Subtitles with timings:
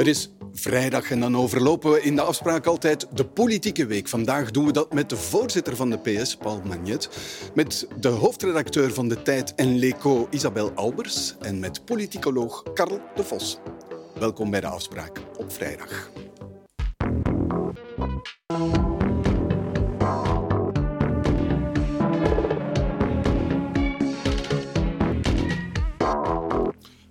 [0.00, 4.08] Het is vrijdag en dan overlopen we in de afspraak altijd de politieke week.
[4.08, 7.08] Vandaag doen we dat met de voorzitter van de PS, Paul Magnet,
[7.54, 13.24] met de hoofdredacteur van De Tijd en Leco, Isabel Albers, en met politicoloog Karl de
[13.24, 13.58] Vos.
[14.18, 16.10] Welkom bij de afspraak op vrijdag.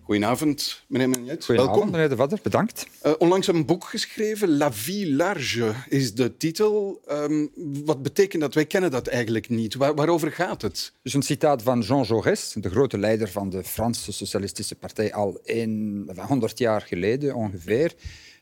[0.10, 1.46] Goedenavond, meneer Magnet.
[1.46, 1.92] Welkom.
[1.92, 2.40] meneer De Vadder.
[2.44, 2.88] Bedankt.
[3.06, 7.02] Uh, onlangs een boek geschreven, La Vie Large is de titel.
[7.12, 7.52] Um,
[7.86, 8.54] wat betekent dat?
[8.54, 9.76] Wij kennen dat eigenlijk niet.
[9.76, 10.94] Waar, waarover gaat het?
[11.04, 15.40] Dus een citaat van Jean Jaurès, de grote leider van de Franse Socialistische Partij, al
[15.44, 17.94] in, 100 jaar geleden ongeveer.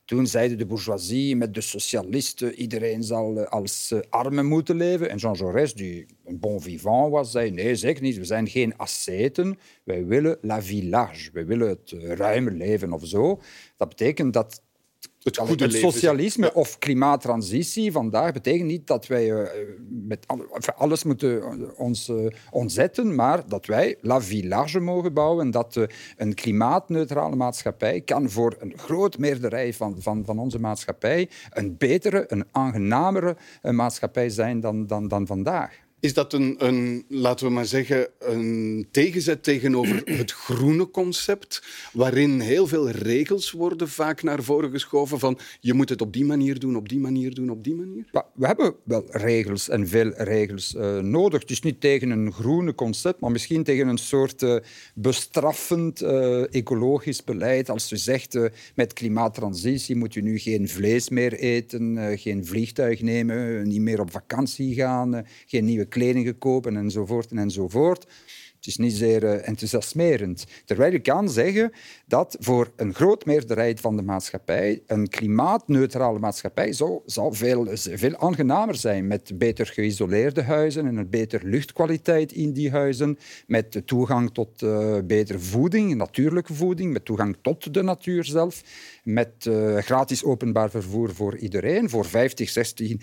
[0.08, 5.10] Toen zeiden de bourgeoisie met de socialisten iedereen zal als armen moeten leven.
[5.10, 8.18] En Jean Jaurès, die een bon vivant was, zei nee, zeker niet.
[8.18, 9.58] We zijn geen asceten.
[9.84, 11.30] Wij willen la vie large.
[11.34, 13.42] Wij willen het ruime leven of zo.
[13.78, 14.62] Dat betekent dat
[15.27, 16.52] het, goede het leven socialisme ja.
[16.54, 19.48] of klimaattransitie vandaag betekent niet dat wij uh,
[19.90, 20.26] met
[20.77, 21.41] alles moeten
[21.77, 25.84] ons uh, ontzetten, maar dat wij la vie large mogen bouwen en dat uh,
[26.18, 32.26] een klimaatneutrale maatschappij kan voor een groot meerderheid van, van, van onze maatschappij een betere,
[32.27, 35.87] een aangenamere maatschappij zijn dan, dan, dan vandaag.
[35.99, 42.40] Is dat een, een, laten we maar zeggen, een tegenzet tegenover het groene concept, waarin
[42.40, 46.59] heel veel regels worden vaak naar voren geschoven van je moet het op die manier
[46.59, 48.05] doen, op die manier doen, op die manier?
[48.34, 51.45] We hebben wel regels en veel regels uh, nodig.
[51.45, 54.57] Dus niet tegen een groene concept, maar misschien tegen een soort uh,
[54.95, 57.70] bestraffend uh, ecologisch beleid.
[57.70, 58.40] Als je zegt
[58.75, 64.12] met klimaattransitie moet je nu geen vlees meer eten, geen vliegtuig nemen, niet meer op
[64.12, 68.07] vakantie gaan, geen nieuwe kledingen kopen enzovoort en enzovoort.
[68.58, 70.46] Het is niet zeer uh, enthousiasmerend.
[70.66, 71.72] Terwijl je kan zeggen
[72.06, 78.18] dat voor een groot meerderheid van de maatschappij een klimaatneutrale maatschappij zou, zou veel, veel
[78.18, 83.18] aangenamer zijn met beter geïsoleerde huizen en een betere luchtkwaliteit in die huizen,
[83.48, 88.64] met toegang tot uh, betere voeding, natuurlijke voeding, met toegang tot de natuur zelf,
[89.04, 91.90] met uh, gratis openbaar vervoer voor iedereen.
[91.90, 92.96] Voor 50, 60,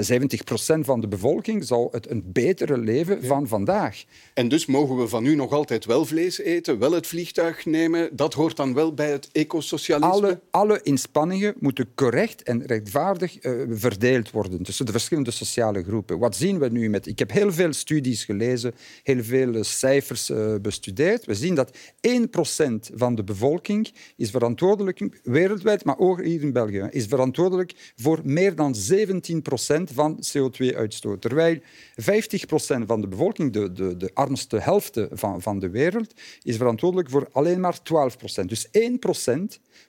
[0.00, 4.04] 70 procent van de bevolking zou het een betere leven van vandaag.
[4.34, 8.08] En dus mogen we van nu nog altijd wel vlees eten, wel het vliegtuig nemen.
[8.12, 10.12] Dat hoort dan wel bij het ecosocialisme?
[10.12, 16.18] Alle, alle inspanningen moeten correct en rechtvaardig uh, verdeeld worden tussen de verschillende sociale groepen.
[16.18, 17.06] Wat zien we nu met...
[17.06, 21.26] Ik heb heel veel studies gelezen, heel veel cijfers uh, bestudeerd.
[21.26, 26.88] We zien dat 1% van de bevolking is verantwoordelijk, wereldwijd, maar ook hier in België,
[26.90, 31.20] is verantwoordelijk voor meer dan 17% van CO2-uitstoot.
[31.20, 31.62] Terwijl 50%
[32.86, 37.28] van de bevolking, de, de, de armste helft van, van de wereld, is verantwoordelijk voor
[37.32, 37.78] alleen maar
[38.42, 38.44] 12%.
[38.44, 38.70] Dus 1%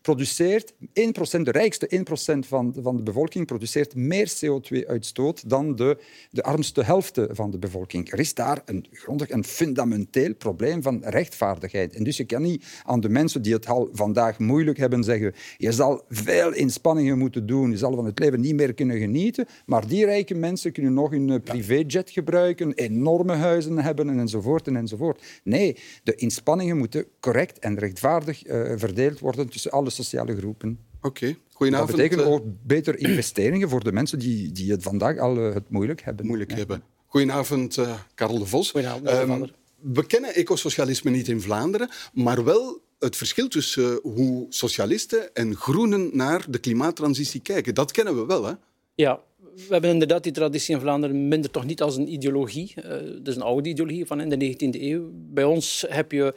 [0.10, 2.04] produceert, 1%, de rijkste
[2.46, 5.98] 1% van, van de bevolking produceert meer CO2-uitstoot dan de,
[6.32, 8.12] de armste helft van de bevolking.
[8.12, 11.96] Er is daar een grondig en fundamenteel probleem van rechtvaardigheid.
[11.96, 15.34] En dus je kan niet aan de mensen die het al vandaag moeilijk hebben zeggen
[15.58, 19.48] je zal veel inspanningen moeten doen, je zal van het leven niet meer kunnen genieten,
[19.66, 24.76] maar die rijke mensen kunnen nog een privéjet gebruiken, enorme huizen hebben en enzovoort en
[24.76, 25.24] enzovoort.
[25.44, 30.80] Nee, de inspanningen moeten correct en rechtvaardig uh, verdeeld worden tussen alle sociale groepen.
[31.02, 31.38] Oké, okay.
[31.52, 31.90] goedenavond.
[31.90, 35.70] Dat betekent ook betere investeringen voor de mensen die, die het vandaag al uh, het
[35.70, 36.26] moeilijk hebben.
[36.26, 36.58] Moeilijk ja.
[36.58, 36.84] hebben.
[37.06, 38.72] Goedenavond, uh, Karel de Vos.
[38.72, 45.34] Goedenavond, um, we kennen ecosocialisme niet in Vlaanderen, maar wel het verschil tussen hoe socialisten
[45.34, 47.76] en groenen naar de klimaattransitie kijken.
[47.76, 48.54] Dat kennen we wel, hè?
[48.96, 49.22] Ja,
[49.68, 52.74] we hebben inderdaad die traditie in Vlaanderen minder toch niet als een ideologie.
[52.78, 55.10] Uh, dat is een oude ideologie van in de 19e eeuw.
[55.14, 56.34] Bij ons heb je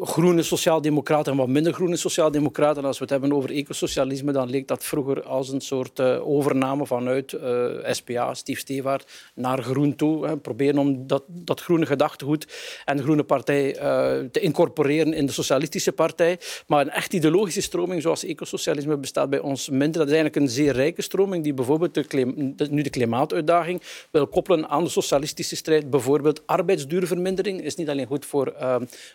[0.00, 2.82] groene sociaaldemocraten en wat minder groene sociaaldemocraten.
[2.82, 6.28] En als we het hebben over ecosocialisme, dan leek dat vroeger als een soort uh,
[6.28, 10.26] overname vanuit uh, SPA, Steve Stevaart, naar groen toe.
[10.26, 10.36] Hè.
[10.36, 12.46] Proberen om dat, dat groene gedachtegoed
[12.84, 16.38] en de Groene Partij uh, te incorporeren in de Socialistische Partij.
[16.66, 19.92] Maar een echt ideologische stroming zoals ecosocialisme bestaat bij ons minder.
[19.92, 24.68] Dat is eigenlijk een zeer rijke stroming die bijvoorbeeld de nu de klimaatuitdaging wil koppelen
[24.68, 25.90] aan de socialistische strijd.
[25.90, 28.54] Bijvoorbeeld arbeidsduurvermindering is niet alleen goed voor,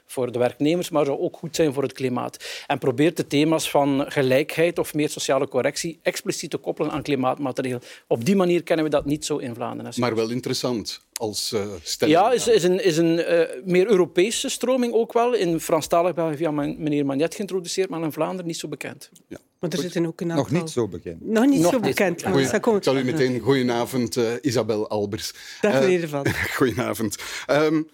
[0.06, 2.63] voor de werknemers, maar zou ook goed zijn voor het klimaat.
[2.68, 7.80] En probeert de thema's van gelijkheid of meer sociale correctie expliciet te koppelen aan klimaatmateriaal.
[8.07, 9.94] Op die manier kennen we dat niet zo in Vlaanderen.
[9.98, 12.18] Maar wel interessant als uh, stelling.
[12.18, 15.33] Ja, is, is een, is een uh, meer Europese stroming ook wel.
[15.33, 19.10] In Franstalig België via meneer Magnet geïntroduceerd, maar in Vlaanderen niet zo bekend.
[19.27, 19.38] Ja.
[19.60, 20.45] Maar er zitten ook een aantal...
[20.51, 21.25] Nog niet zo bekend.
[21.25, 22.24] Nog niet Nog zo bekend.
[22.24, 23.39] Goeie, ik zal u meteen...
[23.39, 25.33] Goedenavond, uh, Isabel Albers.
[25.62, 26.25] Dag Eh, meneer Van.
[26.57, 27.16] Goedenavond.
[27.48, 27.89] Um,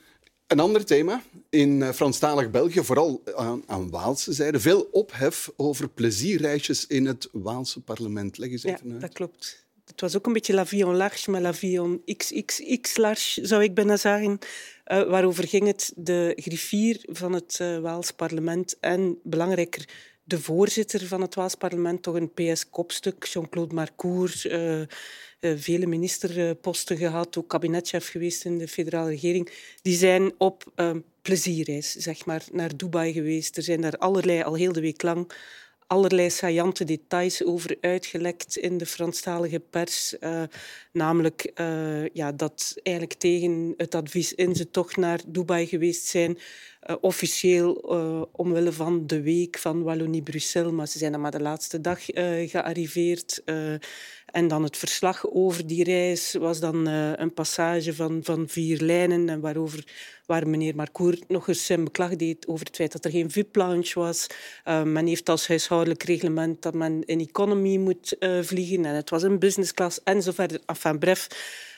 [0.48, 5.90] Een ander thema in uh, Franstalig België, vooral aan, aan Waalse zijde, veel ophef over
[5.90, 8.38] plezierreisjes in het Waalse parlement.
[8.38, 9.66] Leg eens even ja, dat klopt.
[9.86, 13.46] Het was ook een beetje la vie en large, maar la vie en xxx large,
[13.46, 14.40] zou ik bijna zeggen.
[14.88, 15.92] Uh, waarover ging het?
[15.96, 19.88] De griffier van het uh, Waals parlement en, belangrijker,
[20.27, 24.81] de voorzitter van het Waals parlement, toch een PS-kopstuk, Jean-Claude Marcourt, uh,
[25.39, 29.51] vele ministerposten gehad, ook kabinetchef geweest in de federale regering,
[29.81, 30.72] die zijn op
[31.22, 33.57] plezierreis, zeg maar, naar Dubai geweest.
[33.57, 35.31] Er zijn daar allerlei, al heel de week lang,
[35.88, 40.16] allerlei saillante details over uitgelekt in de Franstalige pers.
[40.20, 40.44] Uh,
[40.92, 46.38] namelijk uh, ja, dat eigenlijk tegen het advies in ze toch naar Dubai geweest zijn.
[46.90, 47.74] Uh, officieel
[48.32, 50.72] omwille van de week van Wallonie-Bruxelles.
[50.72, 52.06] Maar ze zijn dan maar de laatste dag
[52.46, 53.44] gearriveerd.
[54.36, 58.82] En dan het verslag over die reis was dan uh, een passage van, van vier
[58.82, 59.84] lijnen en waarover,
[60.26, 63.92] waar meneer Marcourt nog eens zijn beklag deed over het feit dat er geen VIP-lounge
[63.94, 64.28] was.
[64.66, 69.10] Uh, men heeft als huishoudelijk reglement dat men in economy moet uh, vliegen en het
[69.10, 70.60] was een business class en zo verder.
[70.66, 71.28] Enfin bref,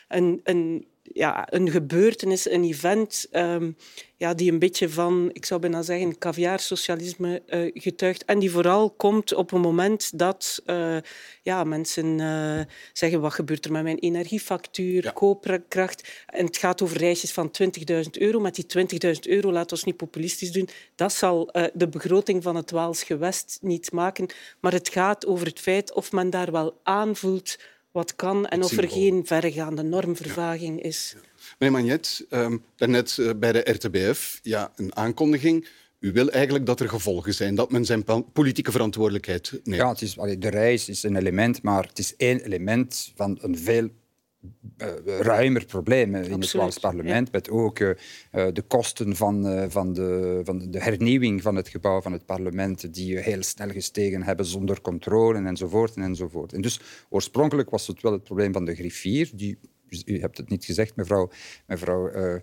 [0.08, 3.76] een, een ja, een gebeurtenis, een event um,
[4.18, 8.26] ja, die een beetje van, ik zou bijna zeggen, caviar-socialisme uh, getuigt.
[8.26, 10.98] En die vooral komt op een moment dat uh,
[11.42, 12.60] ja, mensen uh,
[12.94, 15.12] zeggen, wat gebeurt er met mijn energiefactuur, ja.
[15.12, 16.24] koopkracht.
[16.26, 17.52] En het gaat over reisjes van
[17.92, 18.40] 20.000 euro.
[18.40, 22.56] Met die 20.000 euro, laten we ons niet populistisch doen, dat zal de begroting van
[22.56, 24.28] het Waals gewest niet maken.
[24.60, 27.58] Maar het gaat over het feit of men daar wel aanvoelt
[27.98, 31.16] wat kan en of er geen verregaande normvervaging is.
[31.16, 31.22] Ja.
[31.60, 35.68] Meneer Magnet, um, daarnet uh, bij de RTBF ja, een aankondiging.
[36.00, 38.04] U wil eigenlijk dat er gevolgen zijn, dat men zijn
[38.34, 39.82] politieke verantwoordelijkheid neemt.
[39.82, 43.58] Ja, het is, de reis is een element, maar het is één element van een
[43.58, 43.90] veel
[45.06, 47.32] ruimer probleem in Absoluut, het Vlaams parlement, ja.
[47.32, 47.92] met ook uh,
[48.32, 52.94] de kosten van, uh, van, de, van de hernieuwing van het gebouw van het parlement,
[52.94, 55.96] die heel snel gestegen hebben zonder controle enzovoort.
[55.96, 56.54] En enzovoort.
[56.54, 56.80] En dus
[57.10, 59.58] oorspronkelijk was het wel het probleem van de griffier, die
[60.06, 61.30] u hebt het niet gezegd, mevrouw,
[61.66, 62.36] mevrouw uh,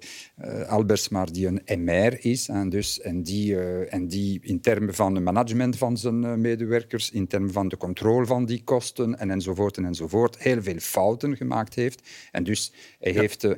[0.45, 2.49] uh, Albers, maar die een MR is.
[2.49, 7.11] En, dus, en, die, uh, en die in termen van het management van zijn medewerkers,
[7.11, 11.37] in termen van de controle van die kosten en enzovoort en enzovoort, heel veel fouten
[11.37, 12.09] gemaakt heeft.
[12.31, 13.21] En dus hij ja.
[13.21, 13.53] heeft eh,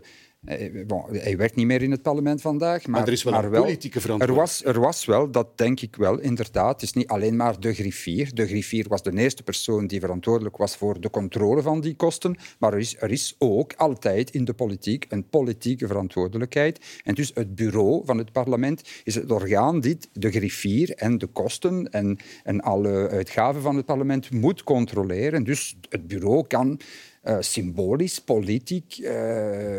[0.87, 2.82] bon, hij werkt niet meer in het parlement vandaag.
[2.82, 4.64] Maar, maar er is wel maar een politieke verantwoordelijkheid.
[4.64, 6.72] Er was, er was wel, dat denk ik wel, inderdaad.
[6.72, 8.34] Het is niet alleen maar de griffier.
[8.34, 12.37] De griffier was de eerste persoon die verantwoordelijk was voor de controle van die kosten.
[12.58, 17.00] Maar er is, er is ook altijd in de politiek een politieke verantwoordelijkheid.
[17.04, 21.26] En dus het bureau van het parlement is het orgaan die de griffier en de
[21.26, 25.44] kosten en, en alle uitgaven van het parlement moet controleren.
[25.44, 26.81] Dus het bureau kan
[27.28, 29.11] uh, symbolisch, politiek uh,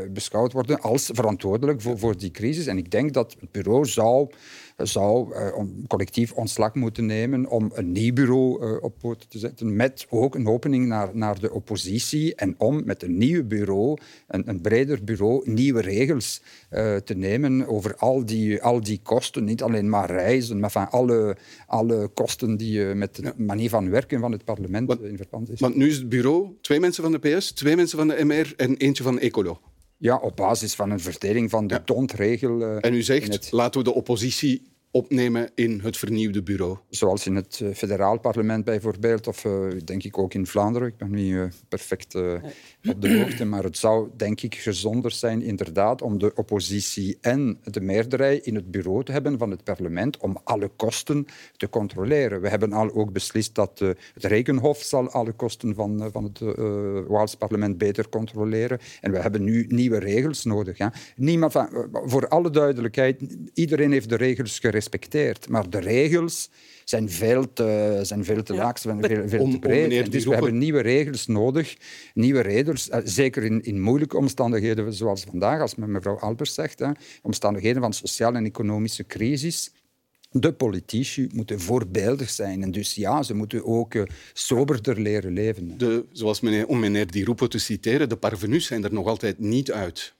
[0.09, 2.67] beschouwd worden als verantwoordelijk voor, voor die crisis.
[2.67, 4.29] En ik denk dat het bureau zou
[4.77, 9.75] zou uh, collectief ontslag moeten nemen om een nieuw bureau uh, op poten te zetten,
[9.75, 13.97] met ook een opening naar, naar de oppositie en om met een nieuw bureau,
[14.27, 16.41] een, een breder bureau, nieuwe regels
[16.71, 20.91] uh, te nemen over al die, al die kosten, niet alleen maar reizen, maar van
[20.91, 21.37] alle,
[21.67, 25.59] alle kosten die met de manier van werken van het parlement want, in verband is.
[25.59, 28.53] Want nu is het bureau twee mensen van de PS, twee mensen van de MR
[28.57, 29.59] en eentje van Ecolo.
[29.97, 31.79] Ja, op basis van een verdeling van de ja.
[31.79, 32.61] tontregel.
[32.61, 33.51] Uh, en u zegt, het...
[33.51, 36.77] laten we de oppositie opnemen in het vernieuwde bureau?
[36.89, 40.87] Zoals in het uh, federaal parlement bijvoorbeeld, of uh, denk ik ook in Vlaanderen.
[40.87, 45.41] Ik ben niet uh, perfect op de hoogte, maar het zou denk ik gezonder zijn
[45.41, 50.17] inderdaad om de oppositie en de meerderheid in het bureau te hebben van het parlement
[50.17, 51.25] om alle kosten
[51.57, 52.41] te controleren.
[52.41, 56.39] We hebben al ook beslist dat het Rekenhof zal alle kosten van, van het
[57.07, 58.79] Waals parlement beter controleren.
[59.01, 60.77] En we hebben nu nieuwe regels nodig.
[60.77, 60.87] Hè.
[61.15, 65.49] Niemand van, voor alle duidelijkheid, iedereen heeft de regels gerespecteerd gerespecteerd.
[65.49, 66.49] Maar de regels
[66.83, 70.11] zijn veel te, zijn veel te ja, laag, zijn veel, veel om, te breed.
[70.11, 71.77] dus we hebben nieuwe regels nodig.
[72.13, 76.91] Nieuwe regels, eh, zeker in, in moeilijke omstandigheden zoals vandaag, als mevrouw Albers zegt, hè,
[77.21, 79.71] omstandigheden van sociale en economische crisis.
[80.31, 82.63] De politici moeten voorbeeldig zijn.
[82.63, 84.03] En dus ja, ze moeten ook uh,
[84.33, 85.77] soberder leren leven.
[85.77, 89.39] De, zoals meneer, om meneer Di Rupo te citeren, de parvenus zijn er nog altijd
[89.39, 90.15] niet uit.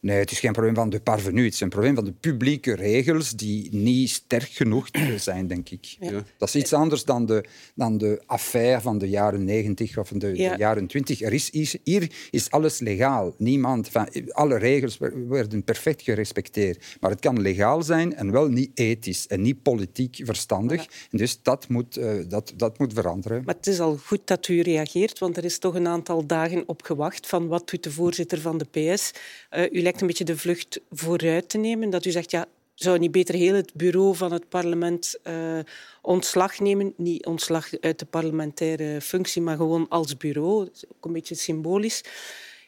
[0.00, 1.44] Nee, het is geen probleem van de parvenu.
[1.44, 5.96] Het is een probleem van de publieke regels die niet sterk genoeg zijn, denk ik.
[6.00, 6.24] Ja.
[6.38, 10.36] Dat is iets anders dan de, dan de affaire van de jaren 90 of de,
[10.36, 10.52] ja.
[10.52, 11.20] de jaren 20.
[11.20, 13.34] Er is, is, hier is alles legaal.
[13.38, 16.96] Niemand, van, alle regels werden perfect gerespecteerd.
[17.00, 20.82] Maar het kan legaal zijn en wel niet ethisch en niet politiek verstandig.
[20.82, 20.90] Ja.
[21.10, 23.42] En dus dat moet, uh, dat, dat moet veranderen.
[23.44, 26.62] Maar het is al goed dat u reageert, want er is toch een aantal dagen
[26.66, 29.10] op gewacht van wat doet de voorzitter van de PS.
[29.56, 31.90] Uh, u een beetje de vlucht vooruit te nemen.
[31.90, 35.58] Dat u zegt, ja, zou niet beter heel het bureau van het parlement uh,
[36.02, 36.94] ontslag nemen?
[36.96, 40.64] Niet ontslag uit de parlementaire functie, maar gewoon als bureau.
[40.64, 42.04] Dat is ook een beetje symbolisch.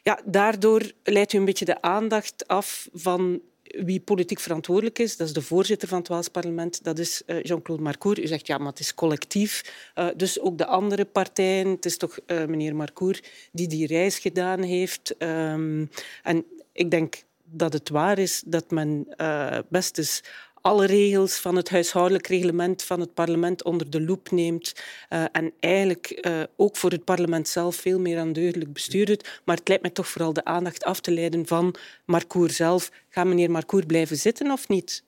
[0.03, 5.17] Ja, daardoor leidt u een beetje de aandacht af van wie politiek verantwoordelijk is.
[5.17, 8.19] Dat is de voorzitter van het Waals parlement, dat is uh, Jean-Claude Marcour.
[8.19, 9.91] U zegt ja, maar het is collectief.
[9.95, 11.67] Uh, dus ook de andere partijen.
[11.67, 13.19] Het is toch meneer Marcour
[13.51, 15.15] die die reis gedaan heeft.
[15.19, 15.89] Um,
[16.23, 20.21] en ik denk dat het waar is dat men uh, best eens
[20.61, 24.73] alle regels van het huishoudelijk reglement van het parlement onder de loep neemt
[25.09, 29.41] uh, en eigenlijk uh, ook voor het parlement zelf veel meer aandeugelijk bestuur doet.
[29.45, 31.75] Maar het lijkt mij toch vooral de aandacht af te leiden van
[32.05, 32.91] Marcour zelf.
[33.09, 35.03] Gaat meneer Marcour blijven zitten of niet?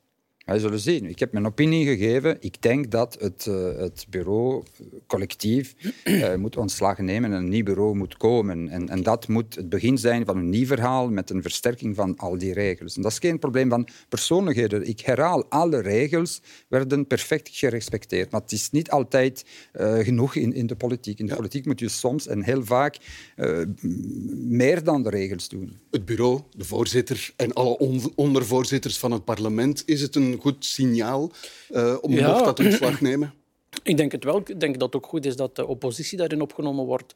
[0.46, 1.06] Wij zullen zien.
[1.06, 2.38] Ik heb mijn opinie gegeven.
[2.40, 4.64] Ik denk dat het, uh, het bureau
[5.08, 8.70] collectief uh, moet ontslag nemen en een nieuw bureau moet komen.
[8.70, 12.18] En, en, dat moet het begin zijn van een nieuw verhaal met een versterking van
[12.18, 12.96] al die regels.
[12.96, 14.88] En dat is geen probleem van persoonlijkheden.
[14.88, 18.32] Ik herhaal, alle regels werden perfect gerespecteerd.
[18.32, 21.20] Maar het is niet altijd uh, genoeg in, in de politiek.
[21.20, 21.38] In de ja.
[21.38, 22.98] politiek moet je soms en heel vaak
[24.36, 25.78] meer dan de regels doen.
[25.92, 30.66] Het bureau, de voorzitter en alle on ondervoorzitters van het parlement, is het een goed
[30.66, 31.32] signaal
[31.72, 32.44] uh, om ja.
[32.44, 33.34] dat ontslag nemen?
[33.84, 34.38] Ik denk het wel.
[34.38, 37.14] Ik denk dat het ook goed is dat de oppositie daarin opgenomen wordt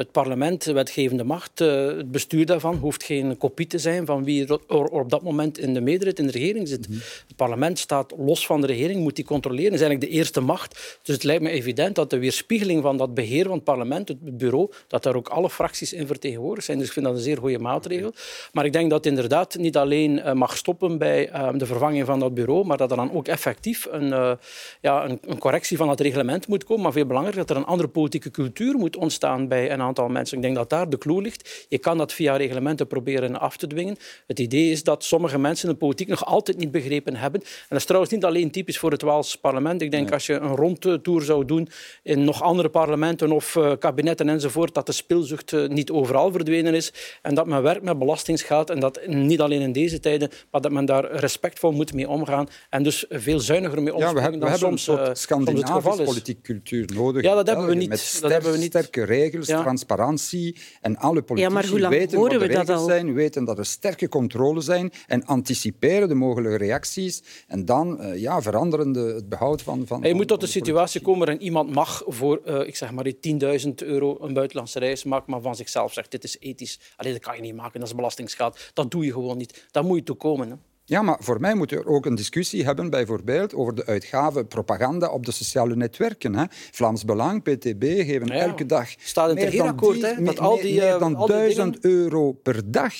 [0.00, 4.24] het parlement, de wetgevende macht, eh, het bestuur daarvan, hoeft geen kopie te zijn van
[4.24, 4.58] wie er
[4.90, 6.88] op dat moment in de meerderheid in de regering zit.
[6.88, 7.02] Mm -hmm.
[7.26, 9.70] Het parlement staat los van de regering, moet die controleren.
[9.70, 10.98] Dat is eigenlijk de eerste macht.
[11.02, 14.38] Dus het lijkt me evident dat de weerspiegeling van dat beheer van het parlement, het
[14.38, 16.78] bureau, dat daar ook alle fracties in vertegenwoordigd zijn.
[16.78, 18.12] Dus ik vind dat een zeer goede maatregel.
[18.52, 22.06] Maar ik denk dat het inderdaad niet alleen uh, mag stoppen bij uh, de vervanging
[22.06, 24.32] van dat bureau, maar dat er dan ook effectief een, uh,
[24.80, 26.82] ja, een, een, correctie van het reglement moet komen.
[26.82, 30.36] Maar veel belangrijker, dat er een andere politieke cultuur moet ontstaan bij een aantal mensen.
[30.36, 31.66] Ik denk dat daar de clue ligt.
[31.68, 33.96] Je kan dat via reglementen proberen af te dwingen.
[34.26, 37.40] Het idee is dat sommige mensen de politiek nog altijd niet begrepen hebben.
[37.40, 39.82] En dat is trouwens niet alleen typisch voor het Waals parlement.
[39.82, 40.12] Ik denk nee.
[40.12, 41.68] als je een rondtour zou doen
[42.02, 46.74] in nog andere parlementen of uh, kabinetten enzovoort, dat de speelzucht uh, niet overal verdwenen
[46.74, 46.92] is
[47.22, 50.72] en dat men werkt met belastingsgeld en dat niet alleen in deze tijden, maar dat
[50.72, 54.40] men daar respectvol moet mee omgaan en dus veel zuiniger mee omspringen ja, we hebben,
[54.40, 57.22] dan soms, een uh, Scandinavische politieke cultuur nodig.
[57.22, 57.88] Ja, dat hebben we niet.
[57.88, 58.66] Met dat hebben we niet.
[58.66, 59.74] sterke regels, ja.
[59.80, 64.64] Transparantie en alle politici ja, weten wat de regels zijn, weten dat er sterke controles
[64.64, 69.86] zijn en anticiperen de mogelijke reacties en dan uh, ja, veranderen de, het behoud van...
[69.86, 72.92] van En je moet tot de situatie komen waarin iemand mag voor, uh, ik zeg
[72.92, 76.80] maar, 10.000 euro een buitenlandse reis maken, maar van zichzelf zegt, dit is ethisch.
[76.96, 78.70] Allee, dat kan je niet maken, dat is belastingsgeld.
[78.72, 79.66] Dat doe je gewoon niet.
[79.70, 80.50] Daar moet je toe komen.
[80.50, 80.54] Hè.
[80.90, 85.08] Ja, maar voor mij moet er ook een discussie hebben, bijvoorbeeld, over de uitgaven propaganda
[85.08, 86.34] op de sociale netwerken.
[86.34, 86.44] Hè.
[86.50, 88.32] Vlaams Belang, PTB geven Ja.
[88.34, 90.98] elke dag Staat in het meer dan, regeerakkoord, hè, meer- dat al die, meer eh,
[90.98, 92.94] dan al die 1000 euro per dag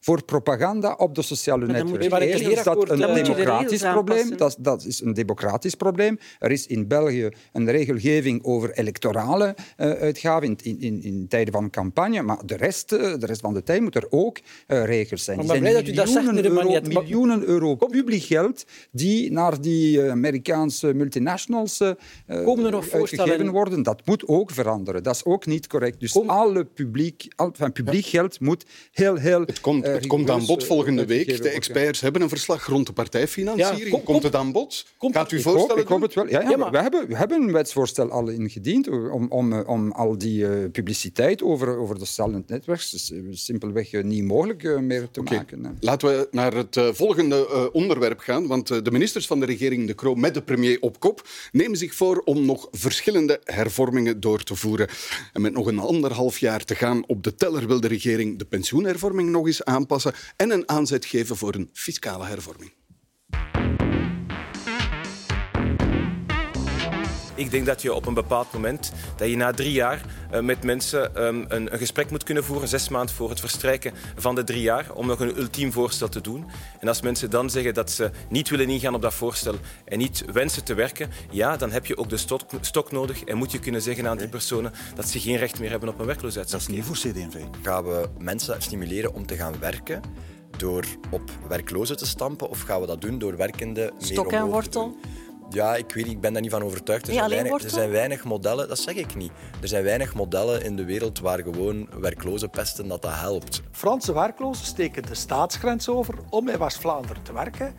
[0.00, 2.20] voor propaganda op de sociale je- netwerken.
[2.20, 4.36] Eerst is dat een eh, je democratisch probleem.
[4.36, 6.18] Dat, dat is een democratisch probleem.
[6.38, 11.70] Er is in België een regelgeving over electorale eh, uitgaven in, in, in, tijden van
[11.70, 15.24] campagne, maar de rest, eh, de rest van de tijd moet er ook eh, regels
[15.24, 15.36] zijn.
[15.36, 19.32] Maar ik ben blij dat u dat zegt, miljoenen meneer miljoenen euro publiek geld die
[19.32, 21.90] naar die eh, Amerikaanse multinationals eh,
[22.44, 23.50] Komen er nog voorstellen?
[23.50, 23.82] worden.
[23.82, 25.02] Dat moet ook veranderen.
[25.02, 26.00] Dat is ook niet correct.
[26.00, 29.40] Dus Kom- alle publiek, al, van publiek geld moet heel, heel...
[29.40, 31.26] Het komt, eh, het komt aan bod volgende eh, week.
[31.26, 31.52] De worden.
[31.52, 33.78] experts hebben een verslag rond de partijfinanciering.
[33.84, 34.86] Ja, kom- komt kom- het aan bod?
[34.98, 36.28] komt- Gaat u ik Ik hoop, voorstellen ik hoop het wel.
[36.28, 39.68] Ja, ja, Ja, maar- we, hebben, we hebben een wetsvoorstel al ingediend om, om, eh,
[39.68, 44.24] om al die eh, publiciteit over, over de sociale netwerks dus, eh, simpelweg eh, niet
[44.24, 45.64] mogelijk eh, meer te maken.
[45.64, 45.70] hè.
[45.80, 46.88] Laten we naar het eh,
[47.32, 48.46] eh, onderwerp gaan.
[48.46, 51.78] Want eh, de ministers van de regering De Croo met de premier op kop nemen
[51.78, 54.88] zich voor om nog verschillende hervormingen door te voeren.
[55.32, 58.44] En met nog een anderhalf jaar te gaan op de teller wil de regering de
[58.44, 62.72] pensioenhervorming nog eens aanpassen en een aanzet geven voor een fiscale hervorming.
[67.34, 70.00] Ik denk dat je op een bepaald moment, dat je na drie jaar
[70.30, 73.92] eh, met mensen ehm, een, een gesprek moet kunnen voeren, zes maanden voor het verstrijken
[74.16, 76.44] van de drie jaar, om nog een ultiem voorstel te doen.
[76.80, 80.24] En als mensen dan zeggen dat ze niet willen ingaan op dat voorstel en niet
[80.32, 83.58] wensen te werken, ja, dan heb je ook de stok, stok nodig en moet je
[83.58, 86.66] kunnen zeggen aan die personen dat ze geen recht meer hebben op een Dat is
[86.66, 87.36] niet voor CD&V.
[87.62, 90.00] Gaan we mensen stimuleren om te gaan werken
[90.56, 92.48] door op werklozen te stampen?
[92.48, 94.82] Of gaan we dat doen door werkenden meer Stok en te wortel?
[94.82, 95.00] doen?
[95.50, 97.02] Ja, ik weet niet, ik ben daar niet van overtuigd.
[97.02, 99.32] Er, Nee, zijn weinig, er zijn weinig modellen, dat zeg ik niet.
[99.62, 103.62] Er zijn weinig modellen in de wereld waar gewoon werklozen pesten dat dat helpt.
[103.70, 107.74] Franse werklozen steken de staatsgrens over om in West-Vlaanderen te werken.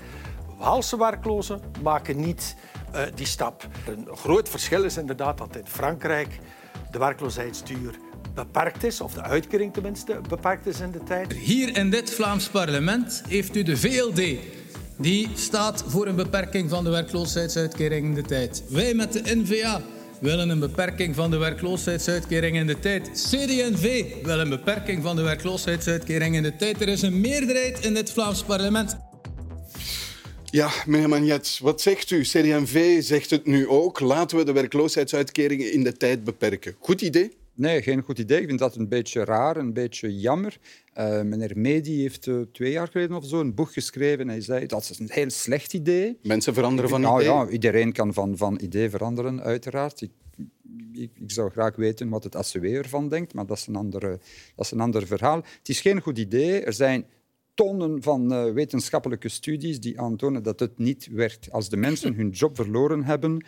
[0.58, 2.56] Waalse werklozen maken niet
[2.92, 3.68] eh, die stap.
[3.88, 6.40] Een groot verschil is inderdaad dat in Frankrijk
[6.92, 7.96] de werkloosheidsduur
[8.34, 11.34] beperkt is, of de uitkering tenminste beperkt is in de tijd.
[11.34, 14.38] Hier in dit Vlaams parlement heeft u de VLD.
[14.98, 18.64] Die staat voor een beperking van de werkloosheidsuitkering in de tijd.
[18.70, 19.82] Wij met de NVA
[20.20, 23.10] willen een beperking van de werkloosheidsuitkering in de tijd.
[23.12, 26.82] CD&V wil een beperking van de werkloosheidsuitkering in de tijd.
[26.82, 28.98] Er is een meerderheid in dit Vlaams parlement.
[30.46, 32.22] Ja, meneer Magnet, wat zegt u?
[32.22, 34.00] CD&V zegt het nu ook.
[34.00, 36.76] Laten we de werkloosheidsuitkeringen in de tijd beperken.
[36.80, 37.32] Goed idee?
[37.56, 38.42] Nee, geen goed idee.
[38.42, 40.58] Ik vind dat een beetje raar, een beetje jammer.
[40.98, 44.28] Uh, meneer Medi heeft uh, twee jaar geleden of zo een boek geschreven.
[44.28, 46.18] Hij zei dat is een heel slecht idee.
[46.22, 47.34] Mensen veranderen van nou, idee?
[47.34, 50.02] Ja, iedereen kan van, van idee veranderen, uiteraard.
[50.02, 50.12] Ik,
[50.94, 54.20] ik, ik, zou graag weten wat het ACW ervan denkt, maar dat is, een andere,
[54.56, 55.38] dat is een ander verhaal.
[55.38, 56.62] Het is geen goed idee.
[56.62, 57.06] Er zijn
[57.54, 61.52] tonnen van uh, wetenschappelijke studies die aantonen dat het niet werkt.
[61.52, 63.46] Als de mensen hun job verloren hebben,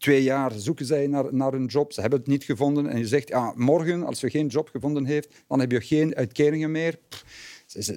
[0.00, 3.06] twee jaar zoeken zij naar, naar een job, ze hebben het niet gevonden en je
[3.06, 6.98] zegt, ja, morgen, als je geen job gevonden heeft, dan heb je geen uitkeringen meer.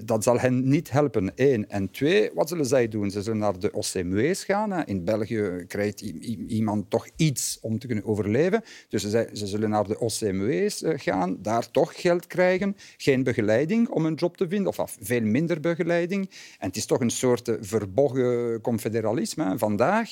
[0.05, 1.69] Dat zal hen niet helpen, één.
[1.69, 3.11] En twee, wat zullen zij doen?
[3.11, 4.85] Ze zullen naar de OCMW's gaan.
[4.85, 6.01] In België krijgt
[6.47, 8.63] iemand toch iets om te kunnen overleven.
[8.89, 12.75] Dus ze, zullen naar de OCMW's eh, gaan, daar toch geld krijgen.
[12.97, 16.29] Geen begeleiding om een job te vinden, of veel minder begeleiding.
[16.59, 19.57] En het is toch een soort eh, verborgen confederalisme.
[19.57, 20.11] Vandaag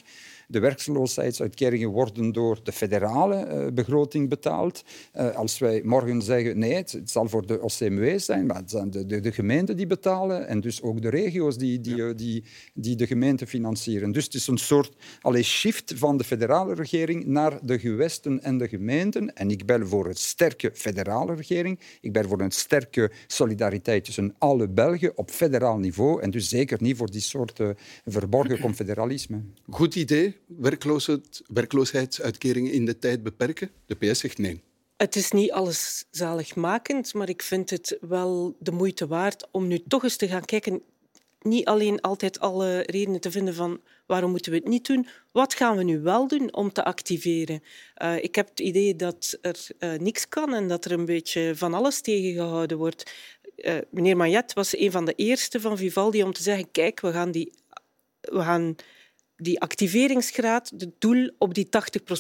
[0.52, 4.84] de werkloosheidsuitkeringen worden door de federale uh, begroting betaald.
[5.16, 8.92] Uh, als wij morgen zeggen nee, het, zal voor de OCMW zijn, maar het zijn
[8.92, 12.14] de, de, de gemeenten die betalen en dus ook de regio's die, die, ja.
[12.14, 12.44] die,
[12.74, 14.12] die de gemeente financieren.
[14.12, 18.58] Dus het is een soort allee, shift van de federale regering naar de gewesten en
[18.58, 19.34] de gemeenten.
[19.34, 21.80] En ik ben voor een sterke federale regering.
[22.02, 26.22] Ik ben voor een sterke solidariteit tussen alle Belgen op federaal niveau.
[26.22, 27.60] En dus zeker niet voor die soort
[28.06, 29.42] verborgen confederalisme.
[29.70, 33.70] Goed idee werkloosheid, werkloosheidsuitkeringen in de tijd beperken?
[33.86, 34.62] De PS zegt nee.
[34.98, 39.84] Het is niet alles zaligmakend, maar ik vind het wel de moeite waard om nu
[39.88, 40.82] toch eens te gaan kijken.
[41.42, 45.08] Niet alleen altijd alle redenen te vinden van waarom moeten we het niet doen.
[45.32, 47.64] Wat gaan we nu wel doen om te activeren?
[48.02, 51.52] Uh, ik heb het idee dat er uh, niks kan en dat er een beetje
[51.56, 53.14] van alles tegengehouden wordt.
[53.56, 57.12] Uh, meneer Maillet was een van de eerste van Vivaldi om te zeggen: kijk, we
[57.12, 57.54] gaan die,
[58.22, 58.76] we gaan
[59.42, 61.70] die activeringsgraad, het doel op die 80%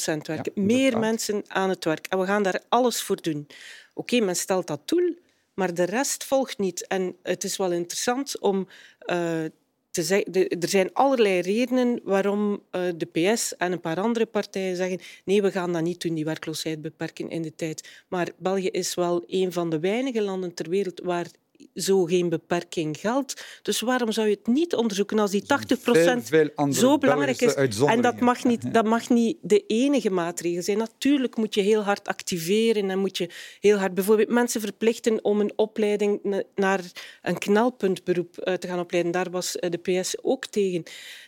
[0.05, 0.51] werken.
[0.55, 2.07] Ja, Meer mensen aan het werk.
[2.07, 3.47] En we gaan daar alles voor doen.
[3.93, 5.15] Oké, okay, men stelt dat doel,
[5.53, 6.87] maar de rest volgt niet.
[6.87, 9.43] En het is wel interessant om uh,
[9.91, 10.31] te zeggen...
[10.31, 14.99] De, er zijn allerlei redenen waarom uh, de PS en een paar andere partijen zeggen
[15.25, 18.03] nee, we gaan dat niet doen, die werkloosheid beperken in de tijd.
[18.07, 21.27] Maar België is wel een van de weinige landen ter wereld waar
[21.75, 23.59] zo geen beperking geldt.
[23.61, 27.53] Dus waarom zou je het niet onderzoeken als die 80% zo belangrijk is?
[27.85, 30.77] En dat mag, niet, dat mag niet de enige maatregel zijn.
[30.77, 35.39] Natuurlijk moet je heel hard activeren en moet je heel hard bijvoorbeeld mensen verplichten om
[35.39, 36.81] een opleiding naar
[37.21, 39.11] een knelpuntberoep eh, te gaan opleiden.
[39.11, 40.83] Daar was eh, de PS ook tegen.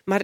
[0.06, 0.24] Maar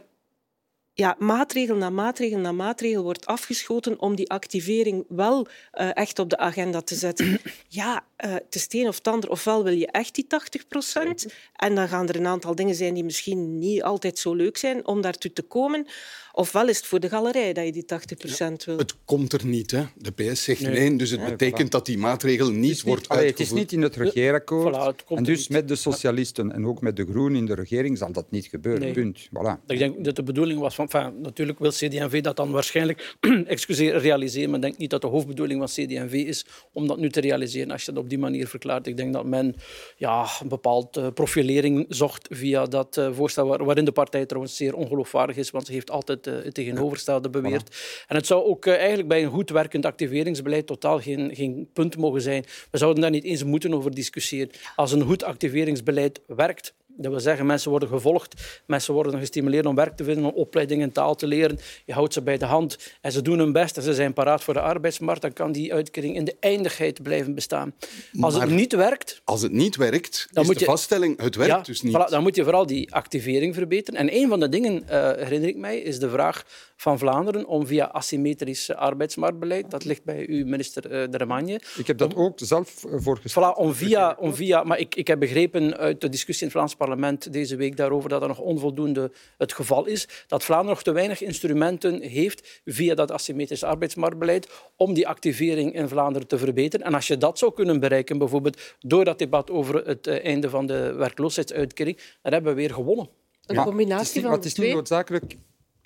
[1.00, 6.30] ja, maatregel na maatregel na maatregel wordt afgeschoten om die activering wel uh, echt op
[6.30, 7.40] de agenda te zetten.
[7.68, 9.30] Ja, uh, het is het een of het ander.
[9.30, 12.94] Ofwel wil je echt die 80 procent en dan gaan er een aantal dingen zijn
[12.94, 15.88] die misschien niet altijd zo leuk zijn om daartoe te komen.
[16.34, 18.80] Ofwel is het voor de galerij dat je die 80 procent ja, wil.
[18.80, 19.72] Het komt er niet.
[19.72, 19.84] Hè.
[19.96, 21.72] De PS zegt nee, nee dus het nee, betekent voilà.
[21.72, 24.76] dat die maatregel niet, niet wordt allee, Het is niet in het regeerakkoord.
[24.76, 27.98] Voilà, het en dus met de socialisten en ook met de groenen in de regering
[27.98, 28.82] zal dat niet gebeuren.
[28.82, 28.94] Nee.
[28.94, 29.28] Punt.
[29.28, 29.66] Voilà.
[29.68, 30.88] Ik denk dat de bedoeling was van...
[30.90, 35.08] Enfin, natuurlijk wil CD&V dat dan waarschijnlijk excuseer, realiseren, maar ik denk niet dat de
[35.08, 38.48] hoofdbedoeling van CD&V is om dat nu te realiseren als je dat op die manier
[38.48, 38.88] verklaart.
[38.88, 39.56] Ik denk dat men
[39.98, 44.56] ja, een bepaalde uh, profilering zocht via dat uh, voorstel, waar, waarin de partij trouwens
[44.56, 47.72] zeer ongeloofwaardig is, want ze heeft altijd uh, het tegenovergestelde beweerd.
[47.72, 48.06] Voilà.
[48.08, 52.22] En het zou ook eigenlijk bij een goed werkend activeringsbeleid totaal geen, geen punt mogen
[52.22, 52.46] zijn.
[52.72, 54.50] We zouden daar niet eens moeten over discussiëren.
[54.76, 59.76] Als een goed activeringsbeleid werkt, dat wil zeggen, mensen worden gevolgd, mensen worden gestimuleerd om
[59.76, 61.60] werk te vinden, om opleidingen in taal te leren.
[61.86, 64.44] Je houdt ze bij de hand en ze doen hun best en ze zijn paraat
[64.44, 67.74] voor de arbeidsmarkt, dan kan die uitkering in de eindigheid blijven bestaan.
[68.20, 69.22] Als maar het niet werkt...
[69.24, 71.94] Als het niet werkt, dan is moet je, de vaststelling, het werkt ja, dus niet.
[71.94, 74.00] Voilà, dan moet je vooral die activering verbeteren.
[74.00, 77.68] En een van de dingen, uh, herinner ik mij, is de vraag van Vlaanderen om
[77.68, 81.62] via asymmetrisch arbeidsmarktbeleid, dat ligt bij uw minister uh, De Remagne...
[81.78, 83.46] Ik heb dat om, ook zelf voorgesteld.
[83.46, 86.58] Voilà, om via, om via, maar ik, ik heb begrepen uit de discussie in het
[86.58, 86.89] Vlaams parlement
[87.32, 91.22] deze week daarover dat dat nog onvoldoende het geval is, dat Vlaanderen nog te weinig
[91.22, 96.86] instrumenten heeft via dat asymmetrisch arbeidsmarktbeleid om die activering in Vlaanderen te verbeteren.
[96.86, 100.66] En als je dat zou kunnen bereiken, bijvoorbeeld door dat debat over het einde van
[100.66, 103.10] de werkloosheidsuitkering, dan hebben we weer gewonnen.
[103.46, 105.36] Een combinatie ja, het is niet, van het is niet noodzakelijk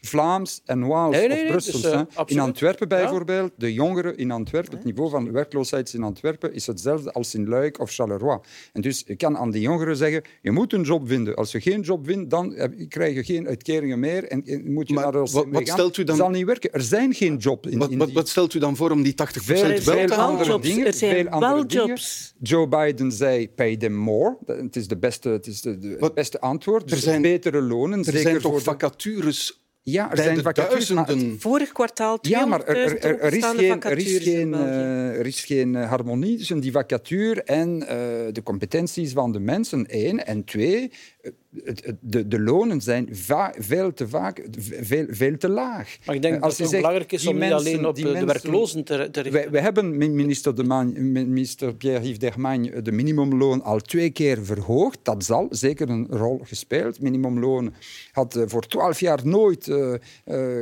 [0.08, 1.82] Vlaams en Waals Nee, nee, of nee, Brussels.
[1.82, 2.40] dus, eh, in.
[2.40, 2.96] Antwerpen Ja.
[3.04, 7.48] bijvoorbeeld, de jongeren in Antwerpen, het niveau van werkloosheid in Antwerpen is hetzelfde als in
[7.48, 8.40] Luik of Charleroi.
[8.74, 11.36] En dus je kan aan die jongeren zeggen, je moet een job vinden.
[11.36, 12.56] Als je geen job vindt, dan
[12.88, 16.04] krijg je geen uitkeringen meer en moet je Maar naar de wat- wat stelt u
[16.04, 16.72] dan- Het zal niet werken.
[16.74, 19.04] Er zijn geen job in, Wat, in wat, die- wat stelt u dan voor om
[19.04, 20.46] die 80% veel, wel veel te andere halen?
[20.48, 20.68] jobs.
[20.68, 20.86] dingen.
[20.86, 21.88] Er zijn veel andere dingen.
[21.88, 22.34] jobs.
[22.42, 24.38] Joe Biden zei, pay them more.
[24.46, 26.88] Het is, de beste, het is de, beste antwoord.
[26.90, 27.98] Dus zijn- betere lonen.
[28.00, 30.90] Er zeker zijn toch de- vacatures Ja, er bij zijn de vacatures.
[30.90, 31.40] maar het- duizenden?
[31.40, 35.20] Vorig kwartaal 200.000 ja, maar er, er, er, er is geen, er is geen, eh,
[35.20, 37.98] er is geen eh, harmonie tussen die vacature en eh,
[38.32, 40.26] de competenties van de mensen, één.
[40.26, 40.90] En twee, eh,
[41.64, 43.08] het- de, de lonen zijn
[43.60, 44.46] veel te vaak
[44.82, 45.98] veel, veel te laag.
[46.06, 48.04] Maar ik denk Eh, dat het zegt, belangrijk is om niet mensen- alleen op eh,
[48.04, 49.52] de mensen- werklozen te, te richten.
[49.52, 55.00] wij hebben min- minister, de Man- minister Pierre-Yves Dermagne de minimumloon al twee keer verhoogd.
[55.04, 57.02] Dat zal zeker een rol gespeeld.
[57.02, 57.74] Minimumloon
[58.12, 59.94] had eh, voor twaalf jaar nooit eh,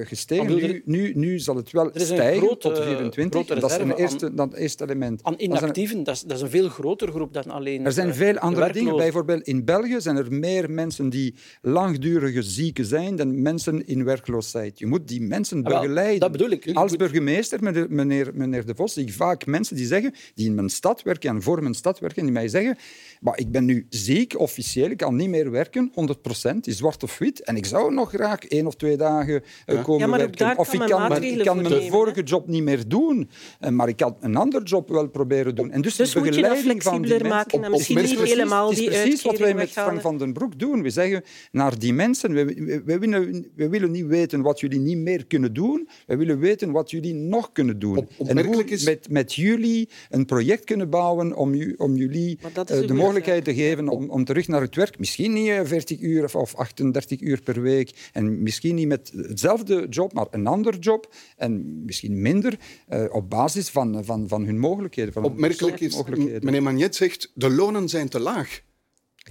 [0.03, 0.55] gestegen.
[0.55, 3.31] Nu, nu, nu zal het wel is een stijgen grote- tot 24.
[3.45, 5.23] grote dat is een eerste, dat eerste element.
[5.23, 7.85] Aan Dat is een- inactieven, dat is, dat is een veel grotere groep dan alleen.
[7.85, 8.95] er zijn veel de andere dingen.
[8.95, 14.79] Bijvoorbeeld in België zijn er meer mensen die langdurige zieken zijn dan mensen in werkloosheid.
[14.79, 16.19] Je moet die mensen Ah, wel, begeleiden.
[16.19, 16.69] dat bedoel ik.
[16.73, 20.55] Als burgemeester, meneer, meneer, meneer De Vos, zie ik vaak mensen die zeggen, die in
[20.55, 22.77] mijn stad werken en voor mijn stad werken, die mij zeggen,
[23.21, 27.17] maar ik ben nu ziek, officieel, ik kan niet meer werken, 100%, is zwart of
[27.17, 30.37] wit, en ik zou nog graag één of twee dagen eh, komen Ja, maar werken.
[30.37, 33.29] daar of kan ik kan, maatregelen ik kan mijn nemen, vorige job niet meer doen,
[33.59, 35.71] eh, maar ik kan een ander job wel proberen doen.
[35.71, 38.19] En dus, Dus moet je dat begeleiding van die flexibeler mensen- maken en misschien niet
[38.19, 39.69] helemaal die precies wat wij met.
[39.69, 40.81] Frank van den Broek doen.
[40.81, 44.79] We zeggen naar die mensen, we, we, we willen, we willen niet weten wat jullie
[44.79, 47.97] niet meer kunnen doen, we willen weten wat jullie nog kunnen doen.
[47.97, 52.87] Op- en hoe is- met, met jullie een project kunnen bouwen om, om jullie eh,
[52.87, 54.99] de mogelijkheid te geven om, om terug naar het werk.
[54.99, 59.11] Misschien niet eh, 40 uur of, of 38 uur per week en misschien niet met
[59.15, 64.45] hetzelfde job, maar een ander job en misschien minder eh, op basis van, van, van
[64.45, 65.13] hun mogelijkheden.
[65.13, 66.45] Van Opmerkelijk is, mogelijkheden.
[66.45, 68.61] meneer Magnet zegt, de lonen zijn te laag.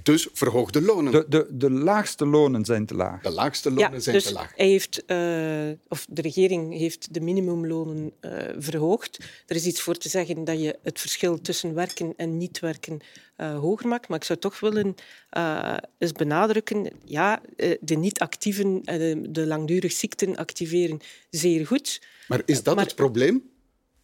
[0.03, 1.13] Dus verhoog de lonen.
[1.13, 3.23] De, de, de laagste lonen zijn te laag.
[3.23, 4.53] De laagste lonen Ja, zijn dus te laag.
[4.57, 9.19] hij heeft, eh, of de regering heeft de minimumlonen eh, verhoogd.
[9.47, 13.01] Er is iets voor te zeggen dat je het verschil tussen werken en niet werken
[13.37, 14.09] eh, hoger maakt.
[14.09, 14.95] Maar ik zou toch willen
[15.31, 21.01] eh, eens benadrukken, ja, eh, de niet-actieven, de, de langdurig ziekten activeren,
[21.31, 22.03] zeer goed.
[22.29, 23.49] Maar is dat Maar- het probleem?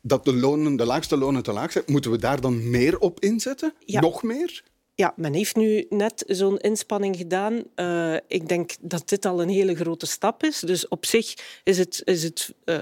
[0.00, 1.84] Dat de, lonen, de laagste lonen te laag zijn?
[1.86, 3.72] Moeten we daar dan meer op inzetten?
[3.84, 4.00] Ja.
[4.00, 4.62] Nog meer?
[4.98, 7.62] Ja, men heeft nu net zo'n inspanning gedaan.
[7.74, 10.60] Eh, ik denk dat dit al een hele grote stap is.
[10.60, 12.74] Dus op zich is het, is het eh,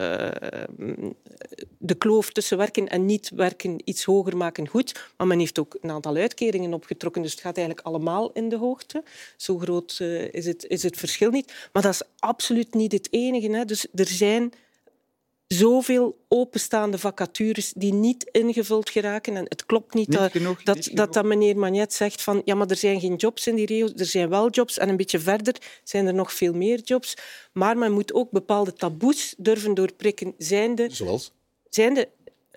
[1.78, 5.10] de kloof tussen werken en niet werken iets hoger maken goed.
[5.16, 7.22] Maar men heeft ook een aantal uitkeringen opgetrokken.
[7.22, 9.02] Dus het gaat eigenlijk allemaal in de hoogte.
[9.36, 11.68] Zo groot eh, is, het, is het verschil niet.
[11.72, 13.50] Maar dat is absoluut niet het enige.
[13.50, 13.64] Hè.
[13.64, 14.52] Dus er zijn
[15.54, 19.36] zoveel openstaande vacatures die niet ingevuld geraken.
[19.36, 22.42] En het klopt niet, Niet dat, genoeg, dat, niet dat, dat meneer Magnet zegt van
[22.44, 23.88] ja, maar er zijn geen jobs in die regio.
[23.96, 27.16] Er zijn wel jobs en een beetje verder zijn er nog veel meer jobs.
[27.52, 30.34] Maar men moet ook bepaalde taboes durven doorprikken.
[30.38, 31.32] Zijnde, Zoals?
[31.68, 32.08] zijnde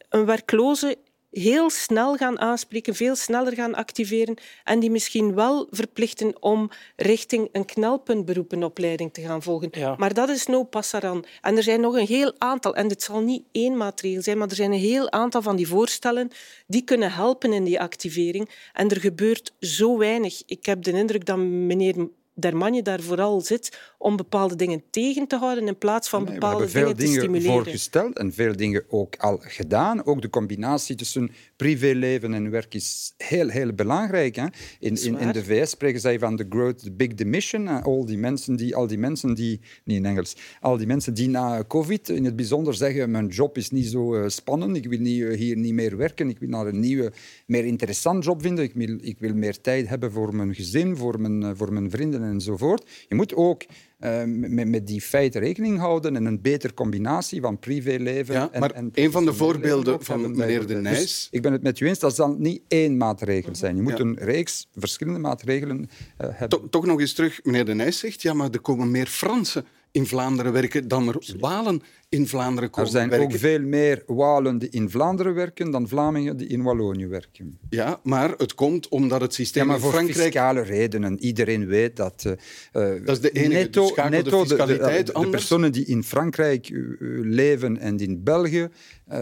[0.10, 0.98] een werkloze
[1.39, 7.50] heel snel gaan aanspreken, veel sneller gaan activeren en die misschien wel verplichten om richting
[7.52, 9.69] een knelpuntberoepenopleiding te gaan volgen.
[9.71, 9.95] Ja.
[9.97, 11.26] Maar dat is no passaran.
[11.41, 14.50] En er zijn nog een heel aantal, en dit zal niet één maatregel zijn, maar
[14.50, 16.30] er zijn een heel aantal van die voorstellen
[16.67, 18.50] die kunnen helpen in die activering.
[18.73, 20.43] En er gebeurt zo weinig.
[20.45, 22.08] Ik heb de indruk dat meneer
[22.39, 26.39] Dermanje daar vooral zit om bepaalde dingen tegen te houden in plaats van Nee, we
[26.39, 27.63] bepaalde hebben veel dingen te dingen stimuleren.
[27.63, 30.06] voorgesteld en veel dingen ook al gedaan.
[30.06, 34.36] Ook de combinatie tussen privéleven en werk is heel, heel belangrijk.
[34.36, 34.45] Hè?
[34.80, 37.67] In, in, in de VS spreken zij van the growth, the big demission.
[37.67, 41.30] Al die mensen die, al die mensen die, niet in Engels, al die mensen die
[41.30, 45.00] na COVID in het bijzonder zeggen, mijn job is niet zo eh, spannend, ik wil
[45.00, 47.12] niet, eh, hier niet meer werken, ik wil naar een nieuwe,
[47.45, 51.21] meer interessant job vinden, ik wil, ik wil meer tijd hebben voor mijn gezin, voor
[51.21, 52.90] mijn, eh, voor mijn vrienden enzovoort.
[53.08, 53.66] Je moet ook
[54.00, 58.60] eh, met, met die feiten rekening houden en een betere combinatie van privéleven Ja, en,
[58.60, 60.60] maar en een van de voorbeelden van meneer.
[60.60, 63.76] De Dus Nijs- ik ben het met u eens, dat zal niet één maatregel zijn.
[63.76, 64.04] Je moet Ja.
[64.04, 66.50] een reeks verschillende maatregelen eh, hebben.
[66.60, 69.66] To- toch nog eens terug, meneer De Nijs zegt, ja, maar er komen meer Fransen
[69.92, 73.28] in Vlaanderen werken dan er Walen in Vlaanderen Er komen zijn werken.
[73.28, 77.58] ook veel meer Walen die in Vlaanderen werken dan Vlamingen die in Wallonië werken.
[77.70, 80.20] Ja, maar het komt omdat het systeem Ja, maar in voor Frankrijk...
[80.22, 81.20] fiscale redenen.
[81.20, 82.24] Iedereen weet dat.
[82.72, 85.32] eh, eh, Dat is de enige, netto, de netto de, de, fiscaliteit de anders?
[85.36, 86.78] personen die in Frankrijk eh,
[87.22, 88.67] leven en in België
[89.08, 89.20] eh,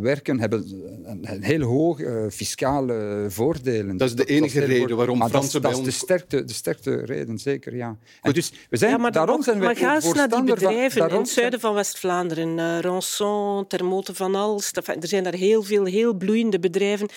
[0.00, 0.64] werken, hebben
[1.04, 3.96] een, een heel hoog fiscale voordelen.
[3.96, 6.04] Dat is de enige reden waarom Maar dat is- Fransen dat bij is ons- de
[6.04, 7.96] sterkte, de sterkte reden, zeker, ja.
[8.22, 10.92] En dus we zijn, Ja, maar, daarom zijn we maar ga eens naar die bedrijven
[11.00, 12.26] in daarom het zuiden van West-Vlaanderen.
[12.30, 14.76] Eh Rançon, Termote van Alst.
[14.76, 17.08] Er zijn daar heel veel heel bloeiende bedrijven.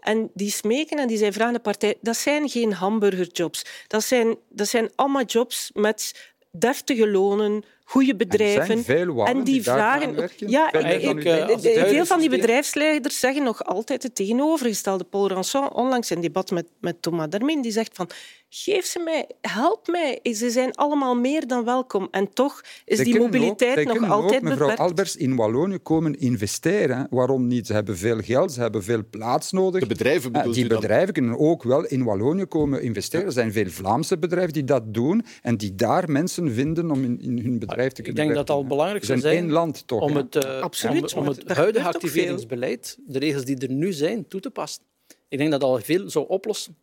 [0.00, 1.94] En die smeken en die zijn vragen de partij...
[2.00, 3.64] Dat zijn geen hamburgerjobs.
[3.86, 8.84] Dat zijn, dat zijn allemaal jobs met deftige lonen, goede bedrijven.
[8.84, 10.30] veel en die vragen...
[10.36, 11.26] Ja, Veel ik- u denkt.
[11.26, 15.04] Als het huidige veel van die bedrijfsleiders zeggen nog altijd het tegenovergestelde.
[15.04, 18.08] Paul Rançon, onlangs in een debat met, met Thomas Dermin, die zegt van
[18.52, 20.34] geef ze mij, help mij.
[20.34, 22.08] Ze zijn allemaal meer dan welkom.
[22.10, 24.80] En toch is die mobiliteit ook, nog altijd ook, mevrouw beperkt.
[24.80, 27.06] Albers, in Wallonië komen investeren.
[27.10, 27.66] Waarom niet?
[27.66, 29.80] Ze hebben veel geld, ze hebben veel plaats nodig.
[29.80, 30.80] De bedrijven Eh, bedoelt die u dan?
[30.80, 33.26] bedrijven kunnen ook wel in Wallonië komen investeren.
[33.26, 37.20] Er zijn veel Vlaamse bedrijven die dat doen en die daar mensen vinden om in,
[37.20, 39.86] in hun bedrijf te Ik denk dat het al belangrijk zou zijn zijn één land
[39.86, 40.00] toch.
[40.02, 44.40] om het, eh, Absoluut, om, het huidige activeringsbeleid, de regels die er nu zijn, toe
[44.40, 44.82] te passen.
[45.28, 46.76] Ik denk dat dat al veel zou oplossen.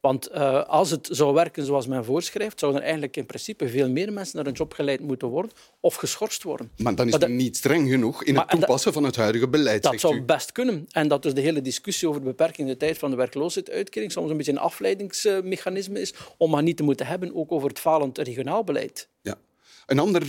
[0.00, 3.88] Want eh, als het zou werken zoals men voorschrijft, zouden er eigenlijk in principe veel
[3.90, 6.70] meer mensen naar een job geleid moeten worden of geschorst worden.
[6.76, 9.48] Maar dan is Maar het niet streng genoeg in het dat- toepassen van het huidige
[9.48, 10.22] beleid, Dat zegt zou u.
[10.22, 10.86] best kunnen.
[10.90, 14.30] En dat dus de hele discussie over de beperking de tijd van de werkloosheidsuitkering soms
[14.30, 18.18] een beetje een afleidingsmechanisme is om maar niet te moeten hebben ook over het falend
[18.18, 19.08] regionaal beleid.
[19.22, 19.36] Ja.
[19.86, 20.24] Een andere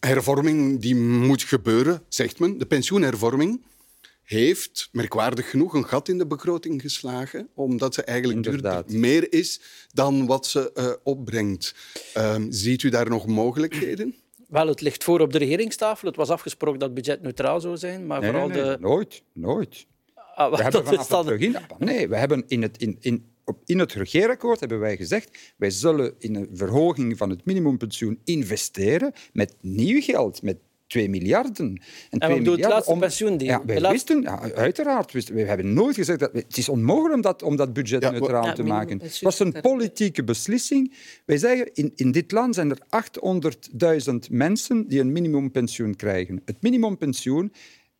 [0.00, 3.62] hervorming die moet gebeuren, zegt men, de pensioenhervorming,
[4.22, 9.60] heeft merkwaardig genoeg een gat in de begroting geslagen, omdat ze eigenlijk duurder meer is
[9.92, 11.74] dan wat ze eh, opbrengt.
[12.14, 14.14] Ehm, ziet u daar nog mogelijkheden?
[14.48, 16.08] Wel, het ligt voor op de regeringstafel.
[16.08, 18.76] Het was afgesproken dat het budget neutraal zou zijn, maar Nee, vooral nee, de...
[18.80, 19.86] nooit, nooit.
[20.34, 21.56] Ah, We dat hebben vanaf het begin...
[21.78, 23.31] Nee, we hebben in het, in, in,
[23.64, 29.12] in het regeerakkoord hebben wij gezegd wij zullen in een verhoging van het minimumpensioen investeren
[29.32, 30.56] met nieuw geld, met
[30.92, 31.82] 2 miljarden.
[32.10, 33.48] En, wat bedoelt het laatste pensioendeel?
[33.48, 35.12] Ja, wij laatste- wisten, ja, uiteraard.
[35.12, 36.32] wisten- We hebben nooit gezegd dat...
[36.32, 39.00] Het is onmogelijk om dat, om dat budget Ja, neutraal Ja, te maken.
[39.00, 40.94] Het was een politieke beslissing.
[41.24, 42.78] Wij zeggen, in, in dit land zijn er
[44.12, 46.42] 800.000 mensen die een minimumpensioen krijgen.
[46.44, 47.52] Het minimumpensioen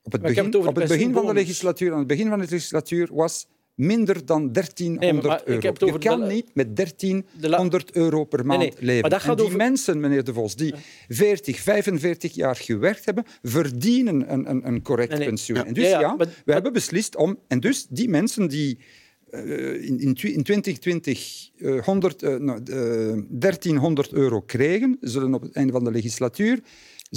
[0.03, 2.45] op het begin, het op het begin van de legislatuur, aan het begin van de
[2.51, 5.87] legislatuur was minder dan 1300 maar ik euro.
[5.87, 9.01] Je kan de- niet met de 1300 euro per maand nee, leven.
[9.01, 10.75] maar dat gaat die over- mensen, meneer De Vos, die
[11.09, 15.29] 40, 45 jaar gewerkt hebben, verdienen een, een, een correct Nee, nee.
[15.29, 15.59] pensioen.
[15.59, 15.65] Ja.
[15.67, 17.39] En dus Ja, ja, ja, maar- we maar- hebben beslist om...
[17.49, 18.79] En dus die mensen die
[19.31, 25.35] eh, in, in, twi- in 2020 eh, 100, eh, nou, eh, 1300 euro kregen, zullen
[25.35, 26.61] op het einde van de legislatuur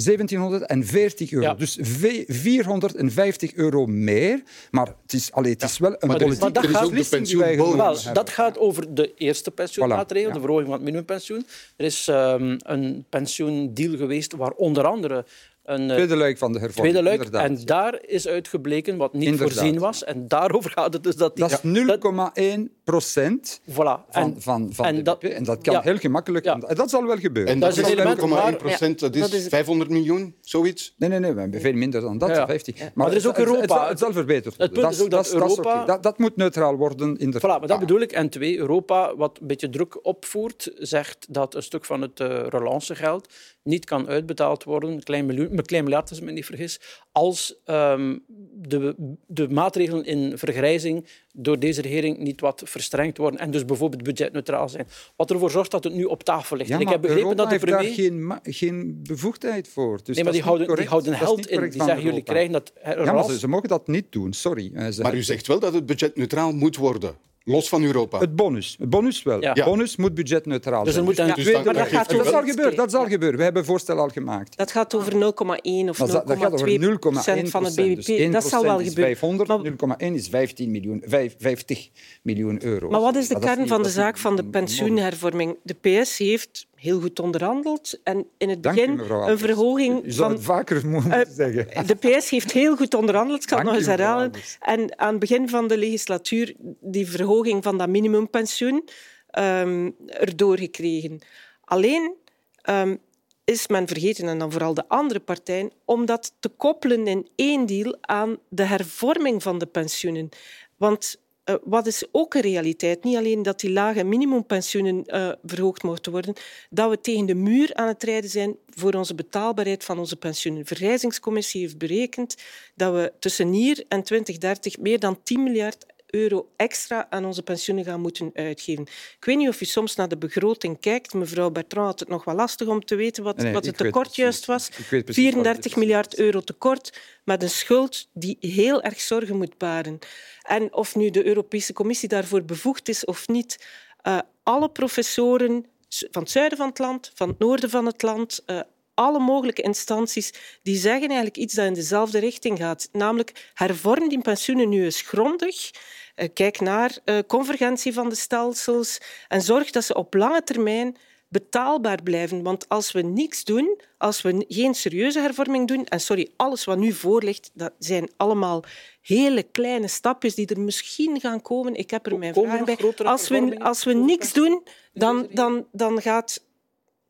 [0.04, 1.44] 1740 euro.
[1.46, 1.54] Ja.
[1.54, 4.42] Dus ve- 450 euro meer.
[4.70, 7.76] Maar het is, allee, het is wel een maar politieke er is ook de genomen
[7.76, 10.34] Wel, dat gaat over de eerste pensioenmaatregel, Voilà, ja.
[10.34, 11.46] de verhoging van het minimumpensioen.
[11.76, 15.24] Er is ehm, een pensioendeal geweest waar onder andere
[15.66, 16.94] een eh, Tweede luik van de hervorming.
[16.94, 17.24] tweede luik.
[17.24, 17.48] inderdaad.
[17.58, 19.52] En daar is uitgebleken wat niet Inderdaad.
[19.52, 20.04] voorzien was.
[20.04, 21.36] En daarover gaat het dus dat...
[21.36, 23.74] die- Dat is 0,1 procent Voilà.
[23.74, 25.30] van, En, van, van en de dat- BBP.
[25.32, 25.80] En dat kan ja.
[25.80, 26.44] heel gemakkelijk.
[26.44, 26.58] Ja.
[26.66, 27.52] En dat zal wel gebeuren.
[27.52, 29.90] En Dat dat, is een is element, 0,1 maar- procent, dat is dat is- 500
[29.90, 30.94] miljoen, zoiets.
[30.98, 32.46] Nee, nee, nee, we hebben veel minder dan dat, Ja, ja.
[32.46, 32.94] 50.
[32.94, 33.76] Maar er is ook het- het- Het, Europa.
[33.80, 34.80] zal, het zal verbeterd Het worden.
[34.82, 37.38] punt is ook dat Europa- dat, dat moet neutraal worden in de...
[37.38, 38.12] Voilà, maar dat bedoel ik.
[38.12, 42.46] En twee, Europa, wat een beetje druk opvoert, zegt dat een stuk van het eh
[42.48, 46.80] relancegeld niet kan uitbetaald worden, een klein, miljoen, klein miljard als ik me niet vergis,
[47.12, 48.18] als ehm,
[48.52, 48.94] de,
[49.26, 54.68] de maatregelen in vergrijzing door deze regering niet wat verstrengd worden en dus bijvoorbeeld budgetneutraal
[54.68, 54.88] zijn.
[55.16, 56.68] Wat ervoor zorgt dat het nu op tafel ligt.
[56.68, 58.30] Ja, en ik maar heb begrepen Europa dat de heeft premier...
[58.30, 60.00] daar geen, geen bevoegdheid voor.
[60.02, 61.60] Dus Nee, maar die houden, die houden held in.
[61.60, 62.72] Die zeggen, jullie krijgen dat...
[62.84, 64.92] Ja, maar ze, ze mogen dat niet doen, sorry.
[64.92, 67.16] Ze Maar u zegt wel dat het budgetneutraal moet worden,
[67.48, 68.18] los van Europa.
[68.18, 68.76] Het bonus.
[68.78, 69.40] Het bonus wel.
[69.40, 69.52] Ja.
[69.52, 71.04] Het bonus moet budgetneutraal Dus er zijn.
[71.04, 72.76] moet een Dus dan- maar dat gaat dat zal gebeuren.
[72.76, 73.36] Dat zal gebeuren.
[73.38, 74.56] We hebben een voorstel al gemaakt.
[74.56, 77.94] Dat gaat over 0,1 of Dat, dat gaat over 0,2 0,1 procent van het bbp.
[77.94, 79.04] Dus 1 dat zal wel gebeuren.
[79.04, 79.58] 500, Maar-
[79.98, 81.88] 0,1 is 15 miljoen, vijf- 50
[82.22, 82.88] miljoen euro.
[82.90, 85.56] Maar wat is de kern van de zaak van de pensioenhervorming?
[85.62, 90.26] De PS heeft heel goed onderhandeld en in het u, begin een verhoging U zou
[90.26, 91.86] van het vaker moeten Eh, zeggen.
[91.86, 94.30] De PS heeft heel goed onderhandeld, ik zal het Dank nog eens herhalen.
[94.60, 98.88] En aan het begin van de legislatuur die verhoging van dat minimumpensioen
[99.30, 101.18] ehm erdoor gekregen.
[101.64, 102.14] Alleen
[102.62, 102.96] ehm,
[103.44, 107.66] is men vergeten, en dan vooral de andere partijen, om dat te koppelen in één
[107.66, 110.28] deal aan de hervorming van de pensioenen.
[110.76, 113.04] Want uh, wat is ook een realiteit?
[113.04, 116.34] Niet alleen dat die lage minimumpensioenen uh, verhoogd mochten worden,
[116.70, 120.62] dat we tegen de muur aan het rijden zijn voor onze betaalbaarheid van onze pensioenen.
[120.62, 122.36] De Verrijzingscommissie heeft berekend
[122.74, 127.84] dat we tussen hier en 2030 meer dan 10 miljard euro extra aan onze pensioenen
[127.84, 128.82] gaan moeten uitgeven.
[129.18, 131.14] Ik weet niet of u soms naar de begroting kijkt.
[131.14, 134.16] Mevrouw Bertrand had het nog wel lastig om te weten wat, Nee, wat het tekort
[134.16, 134.68] juist was.
[134.68, 135.78] Ik weet precies wat het 34 is.
[135.78, 139.98] miljard euro tekort met een schuld die heel erg zorgen moet baren.
[140.42, 143.66] En of nu de Europese Commissie daarvoor bevoegd is of niet,
[144.02, 148.42] eh, alle professoren van het zuiden van het land, van het noorden van het land,
[148.46, 148.60] eh,
[148.96, 150.32] alle mogelijke instanties,
[150.62, 152.88] die zeggen eigenlijk iets dat in dezelfde richting gaat.
[152.92, 155.70] Namelijk, hervorm die pensioenen nu eens grondig.
[156.14, 160.96] Eh, Kijk naar eh, convergentie van de stelsels en zorg dat ze op lange termijn
[161.28, 162.42] betaalbaar blijven.
[162.42, 166.78] Want als we niks doen, als we geen serieuze hervorming doen, en sorry, alles wat
[166.78, 168.64] nu voor ligt, dat zijn allemaal
[169.00, 171.74] hele kleine stapjes die er misschien gaan komen.
[171.74, 172.76] Ik heb er mijn nog bij.
[172.96, 176.44] Als we, als we niks doen, dan, dan, dan gaat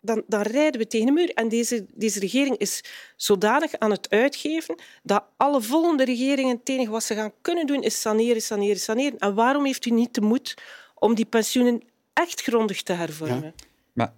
[0.07, 1.31] dan, dan rijden we tegen de muur.
[1.35, 2.85] En deze, deze regering is
[3.16, 7.83] zodanig aan het uitgeven dat alle volgende regeringen het enige wat ze gaan kunnen doen
[7.83, 9.19] is saneren, saneren, saneren.
[9.19, 10.55] En waarom heeft u niet de moed
[10.95, 13.55] om die pensioenen echt grondig te hervormen?
[13.57, 13.66] Ja.
[13.92, 14.12] Maar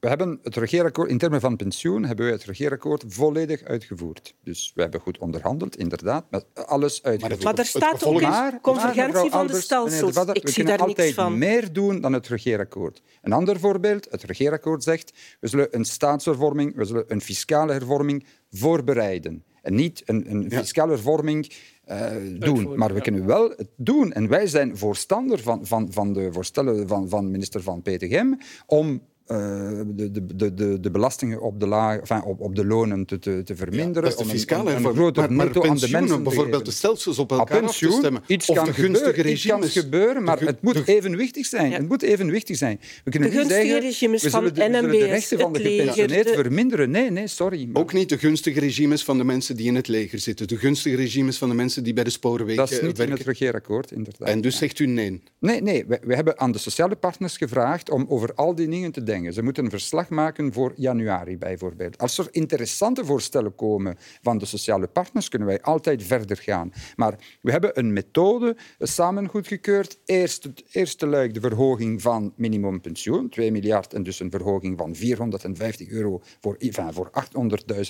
[0.00, 4.34] we, we hebben het regeerakkoord, in termen van pensioen, hebben wij het regeerakkoord volledig uitgevoerd.
[4.44, 7.42] Dus we hebben goed onderhandeld, inderdaad, met alles uitgevoerd.
[7.42, 10.16] Maar er Het staat ook in convergentie maar, van de stelsels.
[10.16, 11.38] Ik we zie kunnen daar niks altijd van.
[11.38, 13.02] meer doen dan het regeerakkoord.
[13.22, 18.24] Een ander voorbeeld, het regeerakkoord zegt we zullen een staatshervorming, we zullen een fiscale hervorming
[18.50, 19.44] voorbereiden.
[19.62, 21.52] En niet een, een fiscale hervorming
[21.84, 22.78] eh, doen.
[22.78, 24.12] Maar we kunnen wel het doen.
[24.12, 29.02] En wij zijn voorstander van, van, van de voorstellen van, van minister Van Petegem om
[29.34, 33.18] de, de, de, de, de belastingen op de, laag, enfin, op, op de lonen te,
[33.18, 34.02] te, te verminderen.
[34.02, 34.82] Dat is de om een- fiscale een, een,
[35.14, 38.22] Maar, maar netto aan de mensen bijvoorbeeld de stelsels op elkaar af te pensioen, stemmen.
[38.26, 39.84] iets of kan de gunstige gebeuren, iets kan regimes.
[39.84, 41.70] gebeuren, maar De het moet de- evenwichtig zijn.
[41.70, 41.76] Ja.
[41.76, 42.80] Het moet evenwichtig zijn.
[43.04, 45.52] We kunnen De niet gunstige zeggen, regimes we van zullen de, de NMBS, rechten van
[45.52, 46.90] de gepensioneerden de- verminderen.
[46.90, 47.68] Nee, nee, sorry.
[47.72, 50.48] maar Ook niet de gunstige regimes van de mensen die in het leger zitten.
[50.48, 53.16] De gunstige regimes van de mensen die bij de spoorwegen dat is niet in werken.
[53.16, 54.28] het regeerakkoord, inderdaad.
[54.28, 55.22] En dus zegt u nee.
[55.38, 58.92] Nee, nee we, we hebben aan de sociale partners gevraagd om over al die dingen
[58.92, 59.18] te denken.
[59.28, 61.98] Ze moeten een verslag maken voor januari bijvoorbeeld.
[61.98, 66.72] Als er interessante voorstellen komen van de sociale partners, kunnen wij altijd verder gaan.
[66.96, 69.98] Maar we hebben een methode samen goedgekeurd.
[70.04, 74.94] Eerst het eerste luik de verhoging van minimumpensioen, 2 miljard en dus een verhoging van
[74.94, 76.56] 450 euro voor,
[76.90, 77.10] voor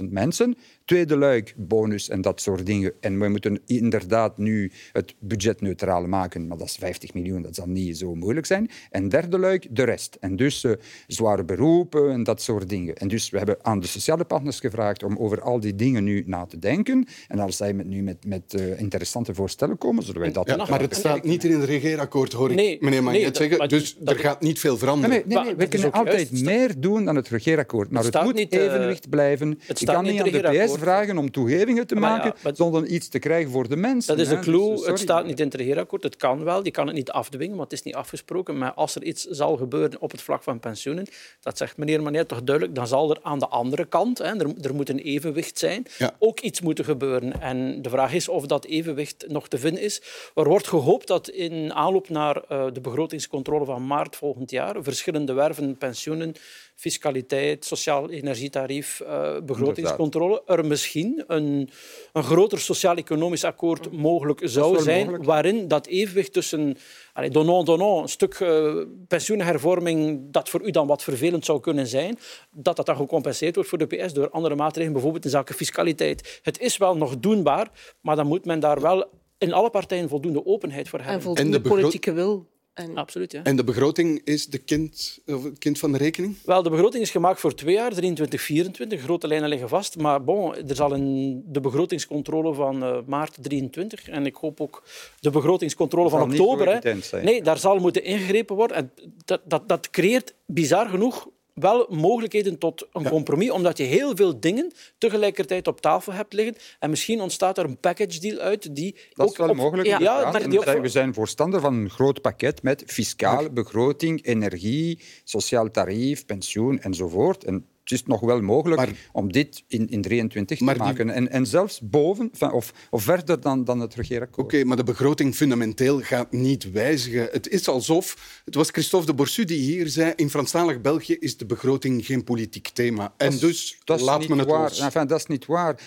[0.02, 0.56] 800.000 mensen.
[0.84, 2.92] Tweede luik bonus en dat soort dingen.
[3.00, 7.54] En we moeten inderdaad nu het budget neutraal maken, maar dat is 50 miljoen, dat
[7.54, 8.70] zal niet zo moeilijk zijn.
[8.90, 10.16] En derde luik de rest.
[10.20, 10.72] En dus eh,
[11.12, 12.94] zware beroepen en dat soort dingen.
[12.94, 16.22] En dus we hebben aan de sociale partners gevraagd om over al die dingen nu
[16.26, 17.06] na te denken.
[17.28, 20.56] En als zij met, nu met, met eh, interessante voorstellen komen, zullen wij dat Ja,
[20.56, 23.68] maar het staat niet in het regeerakkoord, hoor ik Nee, meneer Magnet nee, zeggen.
[23.68, 25.10] Dus dat- er gaat niet veel veranderen.
[25.10, 26.44] nee, nee, nee, we kunnen altijd juist.
[26.44, 27.90] meer doen dan het regeerakkoord.
[27.90, 29.50] Maar het staat moet niet, eh, evenwicht blijven.
[29.50, 32.32] Ik staat kan niet aan het de PS vragen om toegevingen te Maar ja, maken
[32.42, 34.16] maar- zonder iets te krijgen voor de mensen.
[34.16, 34.40] Dat is de hè.
[34.40, 34.68] clue.
[34.68, 34.90] Dus, sorry.
[34.92, 36.02] het staat niet in het regeerakkoord.
[36.02, 36.62] Het kan wel.
[36.62, 38.58] Die kan het niet afdwingen, want het is niet afgesproken.
[38.58, 40.99] Maar als er iets zal gebeuren op het vlak van pensioenen,
[41.40, 44.46] dat zegt meneer Manet toch duidelijk, dan zal er aan de andere kant, hè, er,
[44.60, 46.14] er moet een evenwicht zijn, Ja.
[46.18, 47.40] ook iets moeten gebeuren.
[47.40, 50.02] En de vraag is of dat evenwicht nog te vinden is.
[50.34, 55.32] Er wordt gehoopt dat in aanloop naar eh, de begrotingscontrole van maart volgend jaar verschillende
[55.32, 56.34] werven, pensioenen,
[56.80, 61.70] fiscaliteit, sociaal energietarief, eh, begrotingscontrole, er misschien een,
[62.12, 65.24] een groter sociaal-economisch akkoord mogelijk zou zijn, mogelijk.
[65.24, 66.76] waarin dat evenwicht tussen
[67.12, 68.74] allez, donnant, donnant, een stuk eh,
[69.08, 72.18] pensioenhervorming dat voor u dan wat vervelend zou kunnen zijn,
[72.50, 76.40] dat dat dan gecompenseerd wordt voor de PS door andere maatregelen, bijvoorbeeld in zaken fiscaliteit.
[76.42, 80.46] Het is wel nog doenbaar, maar dan moet men daar wel in alle partijen voldoende
[80.46, 81.22] openheid voor En hebben.
[81.24, 82.46] voldoende En de politieke wil.
[82.74, 83.42] En Absoluut, ja.
[83.42, 86.36] En de begroting is de kind, of het kind van de rekening?
[86.44, 89.00] Wel, de begroting is gemaakt voor twee jaar, 23, 24.
[89.00, 89.98] Grote lijnen liggen vast.
[89.98, 94.82] Maar bon, er zal een, de begrotingscontrole van eh, maart 23 en ik hoop ook
[95.20, 96.66] de begrotingscontrole van oktober.
[96.82, 97.22] hè.
[97.22, 98.76] Nee, daar zal moeten ingegrepen worden.
[98.76, 98.92] En
[99.24, 101.28] dat, dat, dat creëert, bizar genoeg,
[101.60, 106.54] wel mogelijkheden tot een compromis, omdat je heel veel dingen tegelijkertijd op tafel hebt liggen.
[106.78, 109.88] En misschien ontstaat er een package deal uit die Dat ook is wel op- mogelijk.
[109.88, 109.98] Ja,
[110.30, 114.24] maar die we zijn- ook- we zijn voorstander van een groot pakket met fiscaal, begroting,
[114.26, 117.44] energie, sociaal tarief, pensioen enzovoort.
[117.44, 121.10] En het is nog wel mogelijk Maar- om dit in, in 23 te die- maken.
[121.10, 124.46] En, en zelfs boven of, of verder dan, dan het regeerakkoord.
[124.54, 127.28] Oké, maar de begroting fundamenteel gaat niet wijzigen.
[127.32, 128.40] Het is alsof...
[128.44, 130.12] Het was Christophe de Borsu die hier zei...
[130.16, 133.14] In Franstalig België is de begroting geen politiek thema.
[133.16, 134.68] En dus dat is laat niet men het waar.
[134.68, 134.78] los.
[134.80, 135.80] Enfin, dat is niet waar.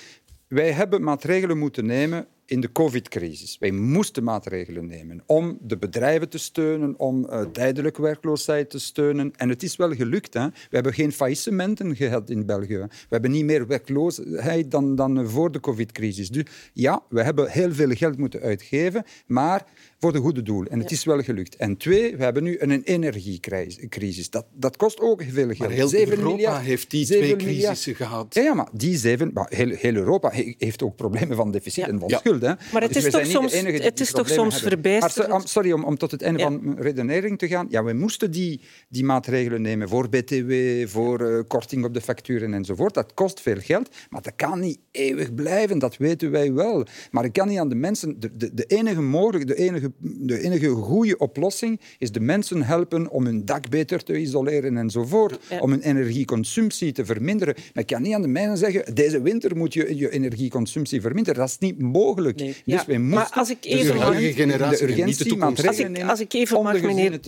[0.47, 3.57] Wij hebben maatregelen moeten nemen in de covid-crisis.
[3.59, 9.31] Wij moesten maatregelen nemen om de bedrijven te steunen, om uh, tijdelijke werkloosheid te steunen.
[9.35, 10.33] En het is wel gelukt.
[10.33, 10.45] Hè?
[10.47, 12.77] We hebben geen faillissementen gehad in België.
[12.77, 16.29] We hebben niet meer werkloosheid dan, dan voor de covid-crisis.
[16.29, 19.65] Dus ja, we hebben heel veel geld moeten uitgeven, maar
[20.03, 20.65] voor de goede doel.
[20.65, 21.55] En het is wel gelukt.
[21.55, 24.29] En twee, we hebben nu een energiecrisis.
[24.29, 25.59] Dat, dat kost ook veel geld.
[25.59, 28.33] Maar heel Europa heeft die twee crisissen gehad.
[28.33, 29.31] Ja, ja, maar die zeven...
[29.33, 32.41] Maar heel, heel Europa heeft ook problemen van deficit en van schuld.
[32.41, 32.53] Hè.
[32.71, 35.49] Maar het dus is toch soms, het is toch soms verbijsterend.
[35.49, 37.67] sorry, om, om tot het einde van mijn redenering te gaan.
[37.69, 40.53] Ja, we moesten die, die maatregelen nemen voor BTW,
[40.85, 42.93] voor uh, korting op de facturen enzovoort.
[42.93, 45.79] Dat kost veel geld, maar dat kan niet eeuwig blijven.
[45.79, 46.85] Dat weten wij wel.
[47.11, 48.19] Maar ik kan niet aan de mensen...
[48.19, 53.09] De, de, de enige mogelijke, de enige de enige goede oplossing is de mensen helpen
[53.09, 57.55] om hun dak beter te isoleren enzovoort, om hun energieconsumptie te verminderen.
[57.73, 61.39] Maar ik kan niet aan de mensen zeggen, deze winter moet je je energieconsumptie verminderen.
[61.39, 62.39] Dat is niet mogelijk.
[62.39, 62.55] Nee.
[62.65, 66.81] Dus wij maar als ik even mag, de urgentie als ik, als ik even mag,
[66.81, 67.19] meneer,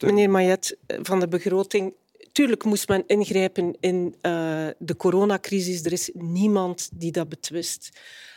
[0.00, 1.92] meneer Mayet, van de begroting
[2.36, 5.84] Tuurlijk moest men ingrijpen in uh, de coronacrisis.
[5.84, 7.90] Er is niemand die dat betwist.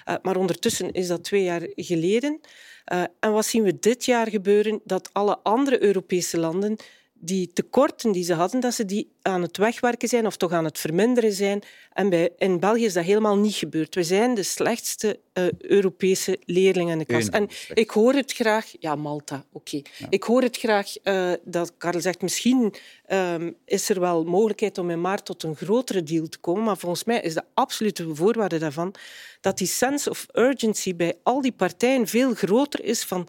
[0.09, 2.39] Uh, maar ondertussen is dat twee jaar geleden.
[2.85, 4.81] Uh, en wat zien we dit jaar gebeuren?
[4.83, 6.77] Dat alle andere Europese landen
[7.19, 10.63] die tekorten die ze hadden, dat ze die aan het wegwerken zijn of toch aan
[10.63, 11.61] het verminderen zijn.
[11.93, 13.95] En bij, in België is dat helemaal niet gebeurd.
[13.95, 17.29] We zijn de slechtste uh, Europese leerlingen in de klas.
[17.29, 18.71] En ik hoor het graag...
[18.79, 19.75] Ja, Malta, oké.
[19.75, 19.91] Okay.
[19.97, 20.07] Ja.
[20.09, 22.73] Ik hoor het graag uh, dat Karel zegt, misschien
[23.07, 26.77] um, is er wel mogelijkheid om in maart tot een grotere deal te komen, maar
[26.77, 28.95] volgens mij is de absolute voorwaarde daarvan
[29.41, 33.27] dat die sense of urgency bij al die partijen veel groter is van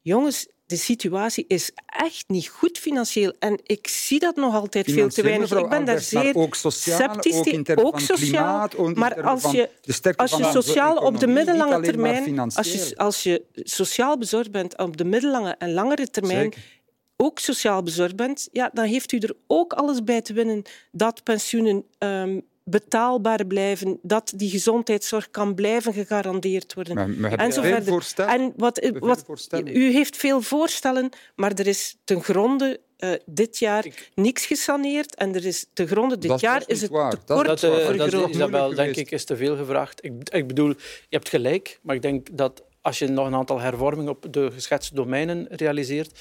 [0.00, 3.34] jongens, de situatie is echt niet goed financieel.
[3.38, 5.52] En ik zie dat nog altijd veel te weinig.
[5.52, 7.84] Ik ben daar zeer ook sociaal, sceptisch tegen.
[7.84, 8.68] Ook, sociaal.
[8.68, 9.70] Klimaat, maar als je,
[10.16, 14.96] als je sociaal op de middellange termijn, als je, als je sociaal bezorgd bent op
[14.96, 16.62] de middellange en langere termijn, Zeker.
[17.16, 20.62] ook sociaal bezorgd bent, ja, dan heeft u er ook alles bij te winnen
[20.92, 26.94] dat pensioenen um, betaalbaar blijven, dat die gezondheidszorg kan blijven gegarandeerd worden.
[26.94, 28.26] Maar, maar en zo verder.
[28.26, 29.24] En wat, wat,
[29.64, 34.10] u heeft veel voorstellen, maar er is ten gronde uh, dit jaar ik...
[34.14, 37.24] niks gesaneerd en er is te gronde dit dat jaar is, is het waar.
[37.24, 40.04] tekort dat, uh, dat, dat Isabel, denk ik, is te veel gevraagd.
[40.04, 40.76] Ik, ik bedoel, je
[41.08, 44.94] hebt gelijk, maar ik denk dat als je nog een aantal hervormingen op de geschetste
[44.94, 46.20] domeinen realiseert,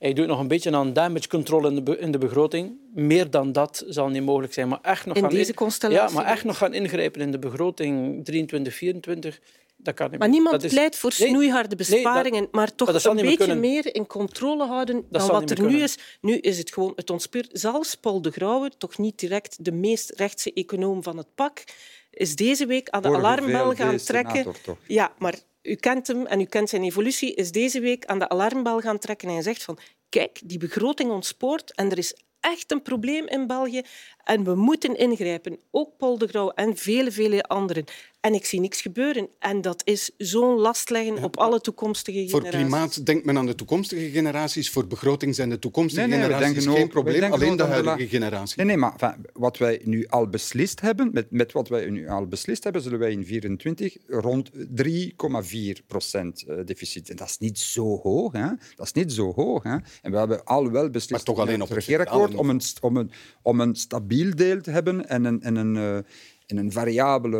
[0.00, 2.78] hij doet nog een beetje aan damage control in de, in de begroting.
[2.94, 4.68] Meer dan dat zal niet mogelijk zijn.
[4.68, 6.16] Maar echt nog in gaan deze constellatie?
[6.16, 9.40] Ja, maar echt nog gaan ingrijpen in de begroting 23, 24...
[9.82, 10.72] Dat kan niet maar niemand is...
[10.72, 12.52] pleit voor snoeiharde besparingen, nee, dat...
[12.52, 15.98] maar toch maar een beetje meer in controle houden dat dan wat er nu is.
[16.20, 17.48] Nu is het gewoon het ontspeurt.
[17.52, 21.64] Zelfs Paul de Grauwe, toch niet direct de meest rechtse econoom van het pak,
[22.10, 24.42] is deze week aan de alarmbel gaan trekken.
[24.42, 28.18] Senator, ja, maar u kent hem en u kent zijn evolutie, is deze week aan
[28.18, 32.72] de alarmbel gaan trekken en zegt van kijk, die begroting ontspoort en er is echt
[32.72, 33.82] een probleem in België
[34.24, 35.60] en we moeten ingrijpen.
[35.70, 37.84] Ook Paul de Grauw en vele, vele anderen.
[38.20, 39.28] En ik zie niks gebeuren.
[39.38, 42.50] En dat is zo'n last leggen ja, op alle toekomstige generaties.
[42.50, 44.70] Voor klimaat denkt men aan de toekomstige generaties.
[44.70, 47.32] Voor begroting zijn de toekomstige nee, nee, generaties geen ook, probleem.
[47.32, 48.56] Alleen de huidige generatie.
[48.56, 52.08] Nee, nee maar enfin, wat wij nu al beslist hebben, met, met wat wij nu
[52.08, 54.50] al beslist hebben, zullen wij in 2024 rond
[55.80, 57.10] 3,4 procent eh, deficit.
[57.10, 58.32] En dat is niet zo hoog.
[58.32, 58.46] Hè?
[58.74, 59.62] Dat is niet zo hoog.
[59.62, 59.76] Hè?
[60.02, 62.96] En we hebben al wel beslist maar toch alleen op het regeerakkoord om een, om,
[62.96, 63.10] een,
[63.42, 65.98] om een stabiel deel te hebben en een, en een uh,
[66.50, 67.38] in een variabele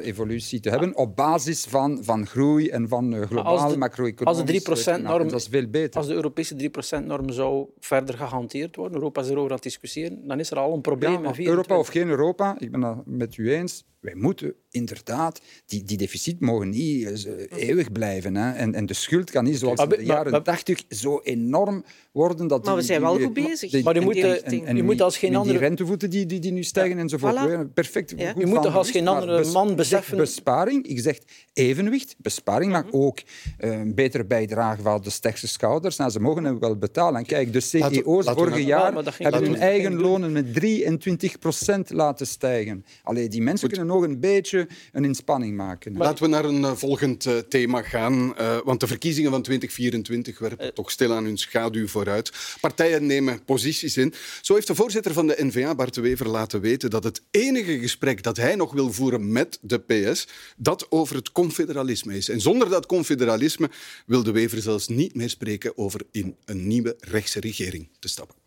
[0.00, 4.74] eh, evolutie te hebben op basis van, van groei en van uh, globale macro-economische...
[4.74, 5.28] Als de 3%-norm...
[5.28, 6.00] Dat is veel beter.
[6.00, 10.38] Als de Europese 3%-norm zou verder gehanteerd worden, Europa is erover aan het discussiëren, dan
[10.38, 11.22] is er al een probleem.
[11.22, 15.82] Ja, Europa of geen Europa, ik ben het met u eens, wij moeten inderdaad, die,
[15.84, 18.34] die deficit mogen niet uh, eeuwig blijven.
[18.34, 18.52] Hè.
[18.52, 22.46] En, en de schuld kan niet zoals in de jaren 80 zo enorm worden.
[22.46, 23.70] Dat maar we zijn wel goed bezig.
[23.70, 25.58] Die, maar je moet, en, en, je moet als geen andere...
[25.58, 27.02] Die rentevoeten die, die, die nu stijgen ja.
[27.02, 27.36] enzovoort.
[27.36, 27.72] Voilà.
[27.74, 28.14] Perfect.
[28.16, 28.34] Ja.
[28.38, 30.16] Je moet toch als geen andere man beseffen...
[30.16, 31.18] besparing, ik zeg
[31.52, 32.14] evenwicht.
[32.18, 32.96] Besparing, maar mhm.
[32.96, 33.18] ook
[33.60, 35.96] uh, een betere bijdrage van de sterkste schouders.
[35.96, 37.20] Nou, ze mogen hem wel betalen.
[37.20, 42.84] En kijk, de CEO's vorig jaar hebben hun eigen lonen met 23 procent laten stijgen.
[43.02, 45.96] Allee, die mensen kunnen nog een beetje een inspanning maken.
[45.96, 48.34] Laten we naar een uh, volgend uh, thema gaan.
[48.40, 52.32] Uh, want de verkiezingen van 2024 werpen toch stil aan hun schaduw vooruit.
[52.60, 54.14] Partijen nemen posities in.
[54.40, 57.78] Zo heeft de voorzitter van de NVA, Bart de Wever, laten weten dat het enige
[57.78, 62.28] gesprek dat hij nog wil voeren met de PS, dat over het confederalisme is.
[62.28, 63.70] En zonder dat confederalisme
[64.06, 68.39] wil de Wever zelfs niet meer spreken over in een nieuwe rechtse regering te stappen.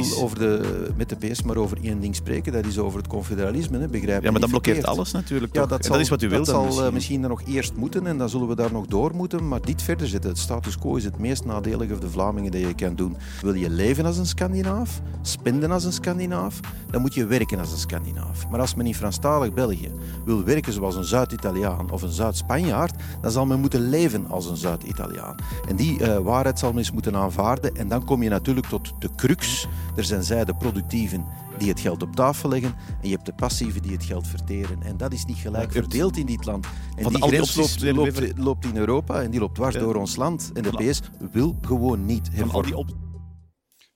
[0.00, 2.52] Wil over de, met de PS maar over één ding spreken.
[2.52, 3.78] Dat is over het confederalisme.
[3.78, 3.88] Hè.
[3.88, 4.96] Begrijp ja, maar dat blokkeert verkeerd.
[4.96, 5.54] alles natuurlijk.
[5.54, 6.94] Ja, dat, En zal, dat is wat u wilt dat dan zal misschien.
[6.94, 9.48] misschien dan nog eerst moeten en dan zullen we daar nog door moeten.
[9.48, 12.60] Maar dit verder zetten, het status quo, is het meest nadelige voor de Vlamingen dat
[12.60, 13.16] je kan doen.
[13.40, 17.72] Wil je leven als een Scandinaaf, spenden als een Scandinaaf, dan moet je werken als
[17.72, 18.48] een Scandinaaf.
[18.48, 19.92] Maar als men in Franstalig België
[20.24, 24.56] wil werken zoals een Zuid-Italiaan of een Zuid-Spanjaard, dan zal men moeten leven als een
[24.56, 25.36] Zuid-Italiaan.
[25.68, 27.76] En die eh, waarheid zal men eens moeten aanvaarden.
[27.76, 29.68] En dan kom je natuurlijk tot de crux.
[29.96, 31.24] Er zijn zij de productieven
[31.58, 34.82] die het geld op tafel leggen en je hebt de passieven die het geld verteren.
[34.82, 36.66] En dat is niet gelijk verdeeld in dit land.
[36.96, 39.80] En Van die grens loopt, loopt, loopt in Europa en die loopt dwars Ja.
[39.80, 40.50] door ons land.
[40.54, 43.02] En de PS wil gewoon niet hervormen.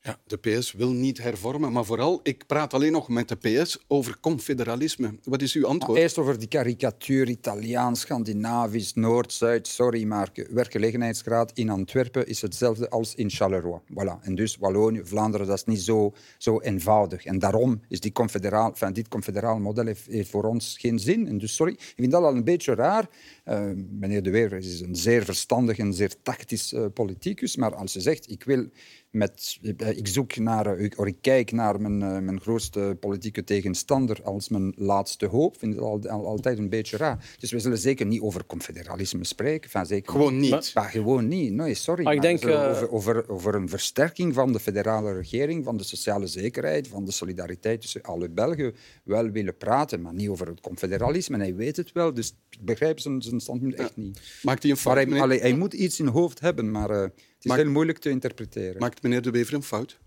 [0.02, 3.78] Ja, de PS wil niet hervormen, maar vooral, ik praat alleen nog met de PS
[3.86, 5.14] over confederalisme.
[5.24, 5.98] Wat is uw antwoord?
[5.98, 9.66] Eerst over die karikatuur Italiaans, Scandinavisch, Noord, Zuid.
[9.66, 13.80] Sorry, maar werkgelegenheidsgraad in Antwerpen is hetzelfde als in Charleroi.
[13.90, 14.22] Voilà.
[14.22, 17.24] En dus Wallonië, Vlaanderen, dat is niet zo, zo eenvoudig.
[17.24, 21.26] En daarom is die confederaal, enfin, dit confederaal model heeft, heeft voor ons geen zin.
[21.26, 23.08] En dus sorry, ik vind dat al een beetje raar.
[23.44, 27.92] Eh, meneer De Wever is een zeer verstandig en zeer tactisch eh, politicus, maar als
[27.92, 28.66] je zegt, ik wil
[29.10, 32.96] met, eh, ik zoek naar, eh, ik, of ik kijk naar mijn, eh, mijn grootste
[33.00, 37.34] politieke tegenstander als mijn laatste hoop, vind al, al- altijd een beetje raar.
[37.38, 39.70] Dus we zullen zeker niet over confederalisme spreken.
[39.70, 40.50] Enfin, zeker Gewoon niet.
[40.50, 41.52] Maar, maar gewoon niet.
[41.52, 42.04] Nee, sorry.
[42.04, 45.64] Maar ik denk, we zullen eh, over, over, over een versterking van de federale regering,
[45.64, 50.28] van de sociale zekerheid, van de solidariteit tussen alle Belgen wel willen praten, maar niet
[50.28, 51.34] over het confederalisme.
[51.34, 54.20] En hij weet het wel, dus ik begrijp zijn, zijn standpunt echt niet.
[54.42, 56.90] Maakt hij een Maar fout, hij, meneer, allee, hij moet iets in hoofd hebben, maar
[56.90, 58.78] eh, het is Maar- heel moeilijk te interpreteren.
[58.78, 59.98] maakt meneer De Wever een fout?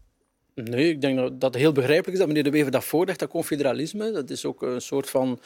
[0.55, 3.29] Nee, ik denk dat dat heel begrijpelijk is dat meneer De Wever dat voorlegt, dat
[3.29, 4.11] confederalisme.
[4.11, 5.39] Dat is ook een soort van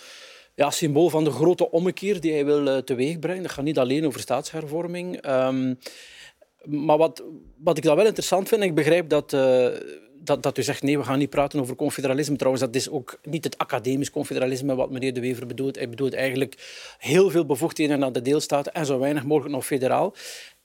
[0.55, 3.43] ja, symbool van de grote ommekeer die hij wil uh, teweegbrengen.
[3.43, 5.21] Dat gaat niet alleen over staatshervorming.
[5.21, 5.73] Ehm,
[6.63, 7.23] maar wat,
[7.57, 9.67] wat ik dan wel interessant vind, en ik begrijp dat, uh,
[10.19, 12.36] dat, dat u zegt nee, we gaan niet praten over confederalisme.
[12.36, 15.75] Trouwens, dat is ook niet het academisch confederalisme wat meneer De Wever bedoelt.
[15.75, 16.55] Hij bedoelt eigenlijk
[16.97, 20.13] heel veel bevoegdheden aan de deelstaten en zo weinig mogelijk nog federaal.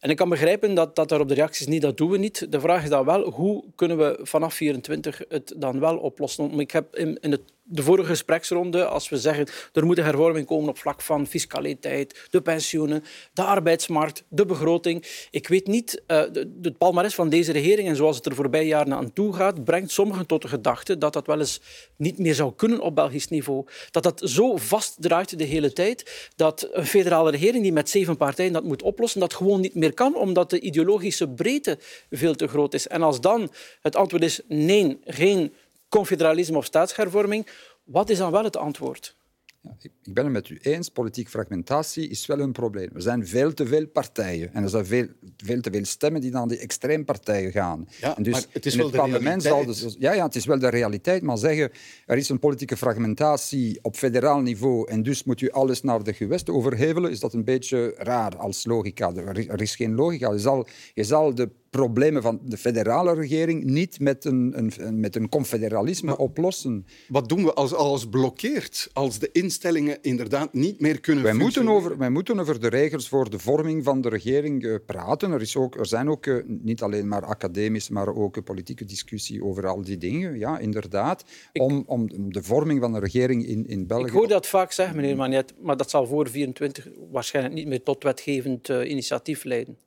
[0.00, 2.52] En ik kan begrijpen dat, dat daar op de reacties niet, dat doen we niet.
[2.52, 6.60] De vraag is dan wel, hoe kunnen we vanaf 24 het dan wel oplossen?
[6.60, 10.46] Ik heb in, in het, de vorige gespreksronde, als we zeggen er moet een hervorming
[10.46, 15.26] komen op vlak van fiscaliteit, de pensioenen, de arbeidsmarkt, de begroting.
[15.30, 18.66] Ik weet niet, uh, de, het palmares van deze regering en zoals het er voorbij
[18.66, 21.60] jaren aan toe gaat, brengt sommigen tot de gedachte dat dat wel eens
[21.96, 23.64] niet meer zou kunnen op Belgisch niveau.
[23.90, 28.16] Dat dat zo vast draait de hele tijd, dat een federale regering die met zeven
[28.16, 31.78] partijen dat moet oplossen, dat gewoon niet meer kan, omdat de ideologische breedte
[32.10, 32.88] veel te groot is.
[32.88, 35.54] En als dan het antwoord is nee, geen
[35.88, 37.46] confederalisme of staatshervorming,
[37.84, 39.14] wat is dan wel het antwoord?
[39.62, 42.90] Ja, ik ben het met u eens, politieke fragmentatie is wel een probleem.
[42.94, 45.06] Er zijn veel te veel partijen en er zijn veel,
[45.36, 47.88] veel te veel stemmen die naar die extreempartijen gaan.
[48.00, 49.82] Ja, en dus maar het is wel het de parlement zal realiteit.
[49.82, 51.70] dus, ja, ja, het is wel de realiteit, maar zeggen
[52.06, 56.12] er is een politieke fragmentatie op federaal niveau en dus moet u alles naar de
[56.12, 59.14] gewesten overhevelen, is dat een beetje raar als logica.
[59.14, 60.32] Er is, er is geen logica.
[60.32, 65.16] Je zal, je zal de problemen van de federale regering niet met een, een, met
[65.16, 66.86] een confederalisme oplossen.
[67.08, 68.90] Wat doen we als alles blokkeert?
[68.92, 71.84] Als de instellingen inderdaad niet meer kunnen Wij moeten, functioneren?
[71.84, 75.32] over, wij moeten over de regels voor de vorming van de regering uh, praten.
[75.32, 78.84] Er, is ook, er zijn ook uh, niet alleen maar academisch, maar ook een politieke
[78.84, 80.38] discussie over al die dingen.
[80.38, 81.24] Ja, inderdaad.
[81.52, 84.06] Ik, om, om, om, de vorming van de regering in, in België...
[84.06, 87.82] Ik hoor dat vaak zeggen, meneer Magnet, maar dat zal voor 24 waarschijnlijk niet meer
[87.82, 89.78] tot wetgevend uh, initiatief leiden.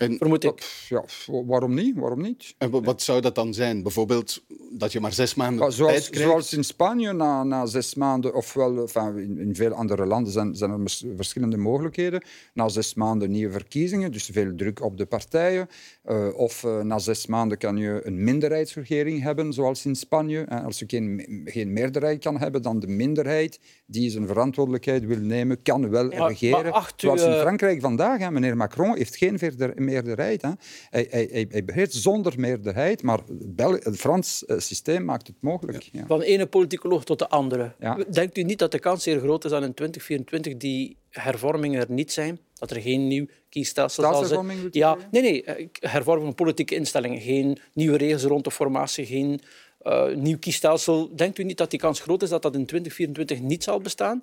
[0.00, 0.86] En, Vermoed ik.
[0.88, 1.98] Ja, waarom niet?
[1.98, 2.54] Waarom niet?
[2.58, 3.82] En wat zou dat dan zijn?
[3.82, 6.30] Bijvoorbeeld dat je maar zes maanden ja, zoals, tijd krijgt?
[6.30, 10.54] Zoals in Spanje, na, na zes maanden, ofwel enfin, in, in veel andere landen zijn,
[10.54, 10.80] zijn er
[11.16, 12.24] verschillende mogelijkheden.
[12.54, 15.68] Na zes maanden nieuwe verkiezingen, dus veel druk op de partijen.
[16.10, 20.40] Uh, of uh, na zes maanden kan je een minderheidsregering hebben, zoals in Spanje.
[20.40, 25.18] En als je geen, geen meerderheid kan hebben, dan de minderheid die zijn verantwoordelijkheid wil
[25.18, 26.70] nemen, kan wel Ja, regeren.
[26.70, 28.18] maar u, zoals in Frankrijk vandaag.
[28.18, 28.30] Hè.
[28.30, 29.38] Meneer Macron heeft geen
[29.74, 30.42] meerderheid.
[30.42, 30.50] Hè.
[30.90, 35.36] Hij, hij, hij, hij beheert zonder meerderheid, maar Bel het Frans uh, systeem maakt het
[35.40, 35.88] mogelijk.
[35.92, 36.06] Ja.
[36.06, 37.74] Van de ene politicoloog tot de andere.
[37.78, 38.04] Ja.
[38.10, 41.90] Denkt u niet dat de kans zeer groot is dat in 2024 die hervormingen er
[41.90, 42.38] niet zijn?
[42.54, 44.68] Dat er geen nieuw kiesstelsel zal zijn?
[44.70, 45.44] Ja, nee, nee.
[45.44, 47.20] eh, Hervorming van politieke instellingen.
[47.20, 49.40] Geen nieuwe regels rond de formatie, geen
[49.82, 51.16] uh, nieuw kiesstelsel.
[51.16, 54.22] Denkt u niet dat die kans groot is dat dat in 2024 niet zal bestaan?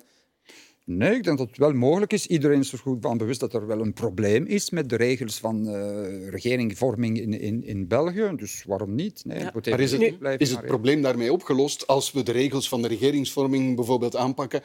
[0.84, 2.26] Nee, ik denk dat het wel mogelijk is.
[2.26, 5.38] Iedereen is er goed van bewust dat er wel een probleem is met de regels
[5.38, 8.32] van uh, regeringvorming in, in, in België.
[8.36, 9.24] Dus waarom niet?
[9.24, 9.52] Nee, ja.
[9.54, 13.76] Maar is het, is het probleem daarmee opgelost als we de regels van de regeringsvorming
[13.76, 14.62] bijvoorbeeld aanpakken?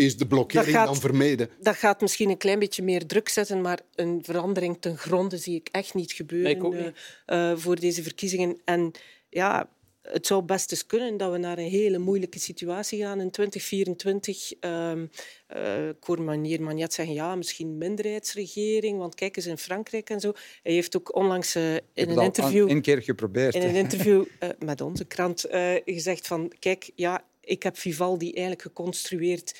[0.00, 1.50] Is de blokkering gaat, dan vermeden?
[1.60, 5.54] Dat gaat misschien een klein beetje meer druk zetten, maar een verandering ten gronde zie
[5.54, 6.92] ik echt niet gebeuren ik ook niet.
[7.26, 8.60] Uh, voor deze verkiezingen.
[8.64, 8.92] En
[9.28, 9.68] ja,
[10.02, 14.52] het zou best eens kunnen dat we naar een hele moeilijke situatie gaan in 2024.
[14.60, 15.10] Um,
[15.56, 20.20] uh, ik hoor meneer Magnet zeggen, ja, misschien minderheidsregering, want kijk eens in Frankrijk en
[20.20, 20.32] zo.
[20.62, 22.70] Hij heeft ook onlangs uh, in een interview...
[22.70, 23.54] een keer geprobeerd.
[23.54, 25.46] In een interview uh, met onze krant
[25.84, 29.54] gezegd van, kijk, ja, ik heb Vivaldi eigenlijk geconstrueerd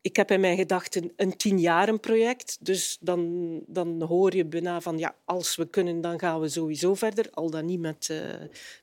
[0.00, 2.56] ik heb in mijn gedachten een tien project.
[2.60, 6.94] Dus dan, dan hoor je bijna van ja, als we kunnen, dan gaan we sowieso
[6.94, 7.30] verder.
[7.30, 8.18] Al dan niet met uh,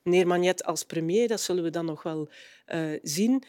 [0.02, 2.28] meneer Magnet als premier, dat zullen we dan nog wel
[2.74, 3.42] uh, zien.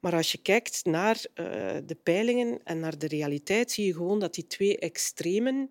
[0.00, 1.46] Maar als je kijkt naar uh,
[1.86, 5.70] de peilingen en naar de realiteit, zie je gewoon dat die twee extremen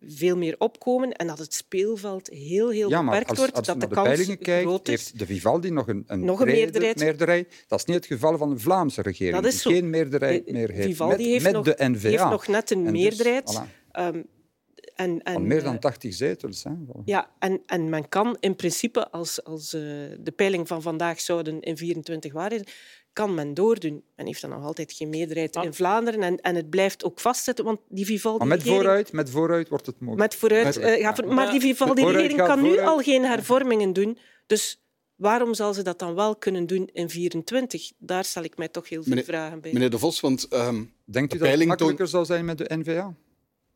[0.00, 3.56] veel meer opkomen en dat het speelveld heel, heel ja, beperkt als, wordt.
[3.56, 6.98] Als dat de, de peilingen kijkt, heeft de Vivaldi nog een, een, nog een meerderheid.
[6.98, 7.64] meerderheid.
[7.68, 10.70] Dat is niet het geval van de Vlaamse regering, dat is die geen meerderheid meer
[10.70, 10.86] heeft.
[10.86, 12.08] Vivaldi met, heeft, met nog, de NVA.
[12.08, 13.46] heeft nog net een en dus, meerderheid.
[13.46, 14.00] Dus, voilà.
[14.00, 14.26] um,
[14.94, 16.64] en, en, meer dan 80 zetels.
[16.64, 16.70] Hè.
[17.04, 19.82] Ja, en, en men kan in principe, als, als uh,
[20.20, 22.66] de peiling van vandaag zouden in 24 waarheden,
[23.18, 24.02] kan men doordoen.
[24.16, 25.64] Men heeft dan nog altijd geen meerderheid ah.
[25.64, 28.38] in Vlaanderen en, en het blijft ook vastzitten, want die Vivaldi...
[28.38, 30.30] Maar met vooruit, met vooruit wordt het mogelijk.
[30.30, 34.82] Met vooruit, uh, gaat, maar die Vivaldi-regering kan nu al geen hervormingen doen, dus
[35.16, 37.92] waarom zal ze dat dan wel kunnen doen in 24?
[37.98, 39.72] Daar stel ik mij toch heel veel meneer, vragen bij.
[39.72, 40.46] Meneer De Vos, want...
[40.52, 43.14] Um, Denkt u dat het makkelijker zal zijn met de N-VA?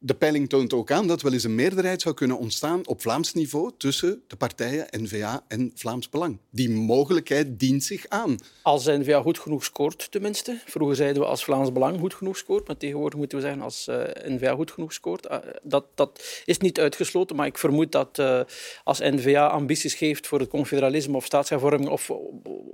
[0.05, 3.33] De peiling toont ook aan dat wel eens een meerderheid zou kunnen ontstaan op Vlaams
[3.33, 6.39] niveau tussen de partijen N-VA en Vlaams Belang.
[6.51, 8.37] Die mogelijkheid dient zich aan.
[8.63, 10.61] Als N-VA goed genoeg scoort, tenminste.
[10.67, 13.89] Vroeger zeiden we als Vlaams Belang goed genoeg scoort, maar tegenwoordig moeten we zeggen als
[13.89, 15.31] uh, N-VA goed genoeg scoort.
[15.31, 18.41] Uh, dat, dat is niet uitgesloten, maar ik vermoed dat uh,
[18.85, 22.11] als N-VA ambities geeft voor het confederalisme of staatshervorming of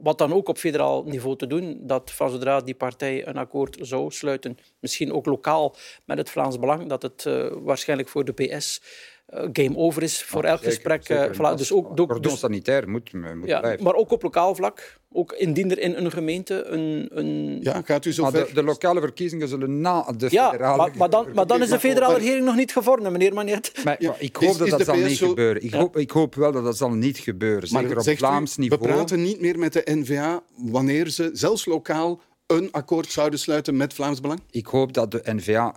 [0.01, 3.77] wat dan ook op federaal niveau te doen, dat van zodra die partij een akkoord
[3.81, 8.33] zou sluiten, misschien ook lokaal met het Vlaams Belang, dat het uh, waarschijnlijk voor de
[8.33, 8.81] PS
[9.35, 11.07] uh, game over is voor ja, elk zeker, gesprek.
[11.07, 11.31] Zeker.
[11.31, 13.85] Uh, voilà, dus ook, ook, cordon dus, sanitair moet, moet ja, blijven.
[13.85, 14.97] Maar ook op lokaal vlak.
[15.13, 17.09] Ook indien er in een gemeente een...
[17.11, 17.59] een...
[17.63, 18.47] Ja, gaat u zo maar ver...
[18.47, 20.77] de, de, lokale verkiezingen zullen na de ja, federale...
[20.77, 23.73] Maar, maar, dan, maar dan is de federale regering nog niet gevormd, meneer Magnet.
[23.85, 25.29] Maar, ja, ik hoop is, dat is dat zal niet zo...
[25.29, 25.63] gebeuren.
[25.63, 25.79] Ik, ja.
[25.79, 27.69] hoop, ik hoop wel dat dat zal niet gebeuren.
[27.69, 28.83] Zeker op Vlaams u, niveau.
[28.83, 33.77] We praten niet meer met de N-VA wanneer ze, zelfs lokaal, een akkoord zouden sluiten
[33.77, 34.41] met Vlaams Belang?
[34.51, 35.75] Ik hoop dat de N-VA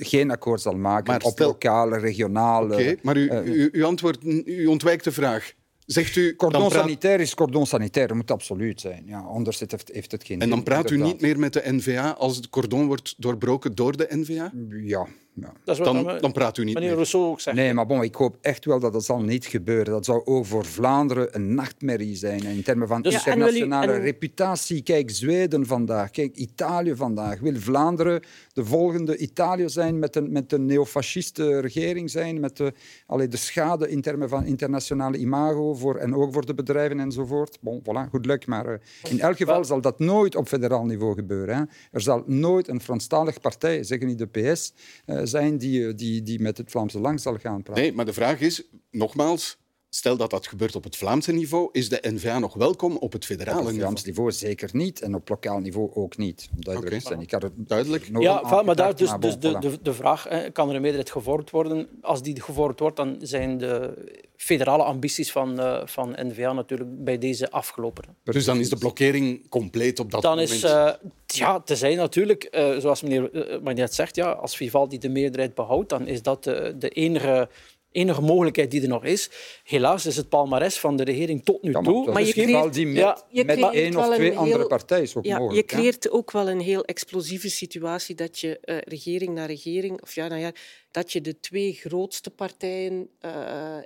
[0.00, 1.46] geen akkoord zal maken maar op stel...
[1.46, 2.72] lokale, regionale...
[2.72, 5.52] Oké, okay, maar u, uh, u, u, antwoordt, u ontwijkt de vraag.
[5.86, 6.80] Zegt u, cordon praat...
[6.80, 9.02] sanitair is cordon sanitair, dat moet absoluut zijn.
[9.06, 11.12] Ja, anders heeft, heeft het geen En dan praat u inderdaad.
[11.12, 14.52] niet meer met de NVA als het cordon wordt doorbroken door de NVA?
[14.82, 15.06] Ja.
[15.40, 15.52] Ja.
[15.64, 16.96] Dat is dan, dan, dan praat u niet meneer meer.
[16.96, 17.56] Rousseau ook zegt.
[17.56, 19.92] Nee, maar bon, ik hoop echt wel dat dat zal niet gebeuren.
[19.92, 23.98] Dat zou ook voor Vlaanderen een nachtmerrie zijn in termen van Dus- internationale wil u-
[23.98, 24.82] en- reputatie.
[24.82, 27.40] Kijk, Zweden vandaag, kijk, Italië vandaag.
[27.40, 28.22] Wil Vlaanderen
[28.52, 32.72] de volgende Italië zijn met een, met een neofasciste regering zijn, met de,
[33.06, 37.58] allee, de schade in termen van internationale imago voor, en ook voor de bedrijven enzovoort.
[37.60, 38.78] Bon, voilà, goed luck, maar eh,
[39.10, 41.56] in elk geval zal dat nooit op federaal niveau gebeuren.
[41.56, 41.62] Hè.
[41.92, 44.72] Er zal nooit een Franstalige partij, zeggen niet de PS,
[45.06, 47.82] eh, zijn die, eh, die, die met het Vlaamse Lang zal gaan praten.
[47.82, 49.58] Nee, maar de vraag is, nogmaals,
[49.90, 53.24] stel dat dat gebeurt op het Vlaamse niveau, is de NVA nog welkom op het
[53.24, 53.90] federale Op het niveau?
[53.90, 56.48] Vlaams niveau zeker niet en op lokaal niveau ook niet.
[56.54, 57.02] Om duidelijk Oké.
[57.02, 57.20] te zijn.
[57.20, 58.10] Ik had het Duidelijk.
[58.10, 60.80] nog Ja, maar daar dus, dus maar de, de, de vraag, hè, kan er een
[60.80, 61.88] meerderheid gevormd worden?
[62.00, 63.94] Als die gevormd wordt, dan zijn de
[64.36, 68.04] federale ambities van, eh, van N-VA natuurlijk bij deze afgelopen.
[68.22, 70.50] Dus dan is de blokkering compleet op dat Dan moment.
[70.50, 70.92] is, eh,
[71.26, 75.88] ja, tezij natuurlijk, eh, zoals meneer uh, Magnet zegt, ja, als Vivaldi de meerderheid behoudt,
[75.88, 77.48] dan is dat de, de enige,
[77.92, 79.30] enige mogelijkheid die er nog is.
[79.64, 81.94] Helaas is het palmares van de regering tot nu Ja, toe...
[81.94, 84.30] Maar is je misschien creëert- wel die met, Ja, je met creëert één of twee
[84.30, 85.70] een andere heel- partijen is ook Ja, mogelijk.
[85.70, 85.82] je hè.
[85.82, 90.28] creëert ook wel een heel explosieve situatie dat je eh, regering na regering, of ja,
[90.28, 90.52] nou ja,
[90.90, 93.30] dat je de twee grootste partijen eh,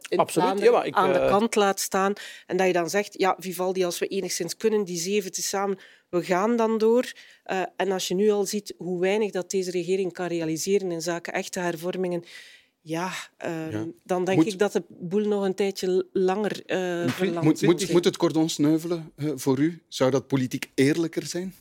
[0.08, 2.12] in Absoluut, Vlaanderen ja, maar ik, aan de eh, kant laat staan.
[2.46, 5.78] En dat je dan zegt, ja, Vivaldi, als we enigszins kunnen, die zeven tezamen,
[6.08, 7.12] we gaan dan door.
[7.42, 11.00] Eh, en als je nu al ziet hoe weinig dat deze regering kan realiseren in
[11.02, 12.24] zaken echte hervormingen,
[12.86, 13.86] ja, eh, Ja.
[14.02, 17.44] dan denk Moet- ik dat de boel nog een tijdje langer eh verlangt.
[17.44, 19.82] Moet, moet, moet het cordon sneuvelen eh, voor u?
[19.88, 21.54] Zou dat politiek eerlijker zijn?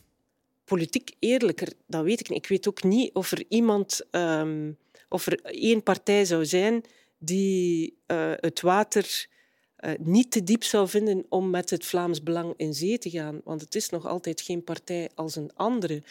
[0.66, 2.38] politiek eerlijker, dat weet ik niet.
[2.38, 4.72] Ik weet ook niet of er iemand, ehm,
[5.10, 6.84] of er één partij zou zijn
[7.18, 9.28] die eh, het water
[9.76, 13.42] eh, niet te diep zou vinden om met het Vlaams Belang in zee te gaan.
[13.44, 16.02] Want het is nog altijd geen partij als een andere.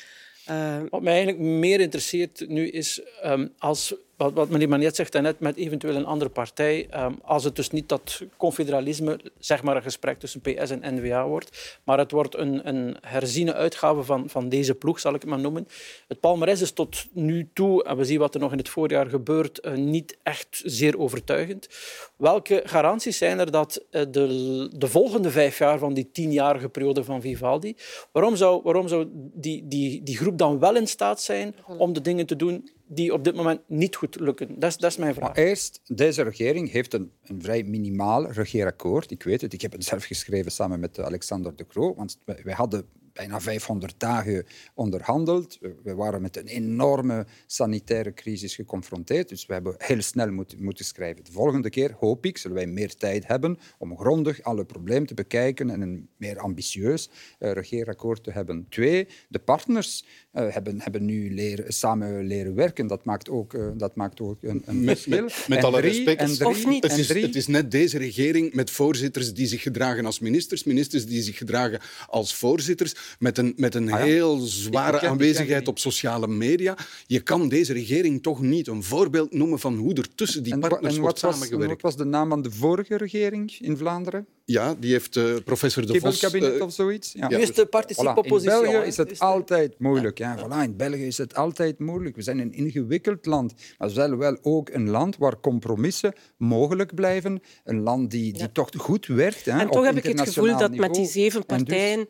[0.44, 5.12] Eh, Wat mij eigenlijk meer interesseert nu is, ehm, als wat, wat meneer Manet zegt
[5.12, 9.77] net met eventueel een andere partij, um, als het dus niet dat confederalisme, zeg maar
[9.77, 14.29] een gesprek tussen PS en NVA wordt, maar het wordt een, een herziene uitgave van,
[14.29, 15.68] van deze ploeg, zal ik het maar noemen.
[16.09, 19.07] Het palmarès is tot nu toe, en we zien wat er nog in het voorjaar
[19.07, 21.68] gebeurt, uh, niet echt zeer overtuigend.
[22.16, 27.05] Welke garanties zijn er dat uh, de, de volgende vijf jaar van die tienjarige periode
[27.05, 27.77] van Vivaldi,
[28.12, 32.01] waarom zou, waarom zou die, die, die groep dan wel in staat zijn om de
[32.01, 34.59] dingen te doen die op dit moment niet goed lukken?
[34.61, 35.36] Dat is, dat is mijn vraag.
[35.36, 39.11] Eerst, deze regering heeft een, een vrij minimaal regeerakkoord.
[39.11, 41.95] Ik weet het, ik heb het zelf geschreven samen met Alexander de Croo.
[41.95, 45.58] Want wij hadden bijna 500 dagen onderhandeld.
[45.82, 50.84] We waren met een enorme sanitaire crisis geconfronteerd, dus we hebben heel snel moeten, moeten
[50.84, 51.24] schrijven.
[51.24, 55.14] De volgende keer, hoop ik, zullen wij meer tijd hebben om grondig alle problemen te
[55.14, 58.66] bekijken en een meer ambitieus uh, regeerakkoord te hebben.
[58.68, 62.86] Twee, de partners uh, hebben, hebben nu leren, samen leren werken.
[62.86, 66.34] Dat maakt ook, uh, dat maakt ook een, een met, met, met alle drie, respect,
[66.34, 66.82] drie, of niet.
[66.82, 71.06] Het is, het is net deze regering met voorzitters die zich gedragen als ministers, ministers
[71.06, 74.05] die zich gedragen als voorzitters, met een, met een ah, ja.
[74.05, 76.76] heel zware ik, ik, aanwezigheid op sociale media.
[77.07, 80.94] Je kan deze regering toch niet een voorbeeld noemen van hoe er tussen die partners
[80.94, 81.82] en wordt was, samengewerkt.
[81.82, 84.26] Wat was de naam van de vorige regering in Vlaanderen?
[84.44, 86.20] Ja, die heeft uh, professor De Vos...
[86.20, 87.12] kabinet uh, of zoiets?
[87.12, 87.28] Ja.
[87.28, 88.50] Nu is de participe-oppositie.
[88.50, 88.64] Voilà.
[88.64, 90.18] In België is het altijd moeilijk.
[90.18, 90.62] Ja, voilà.
[90.62, 92.16] In België is het altijd moeilijk.
[92.16, 93.55] We zijn een ingewikkeld land.
[93.78, 97.42] Maar we zijn wel ook een land waar compromissen mogelijk blijven.
[97.64, 98.48] Een land die, die ja.
[98.53, 99.44] toch goed werkt.
[99.44, 100.88] Hè, en toch heb ik het gevoel dat niveau.
[100.88, 102.07] met die zeven En dus- partijen...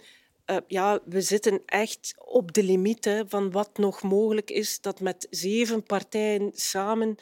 [0.47, 4.81] Uh, ja, we zitten echt op de limiet van wat nog mogelijk is.
[4.81, 7.17] Dat met zeven partijen samen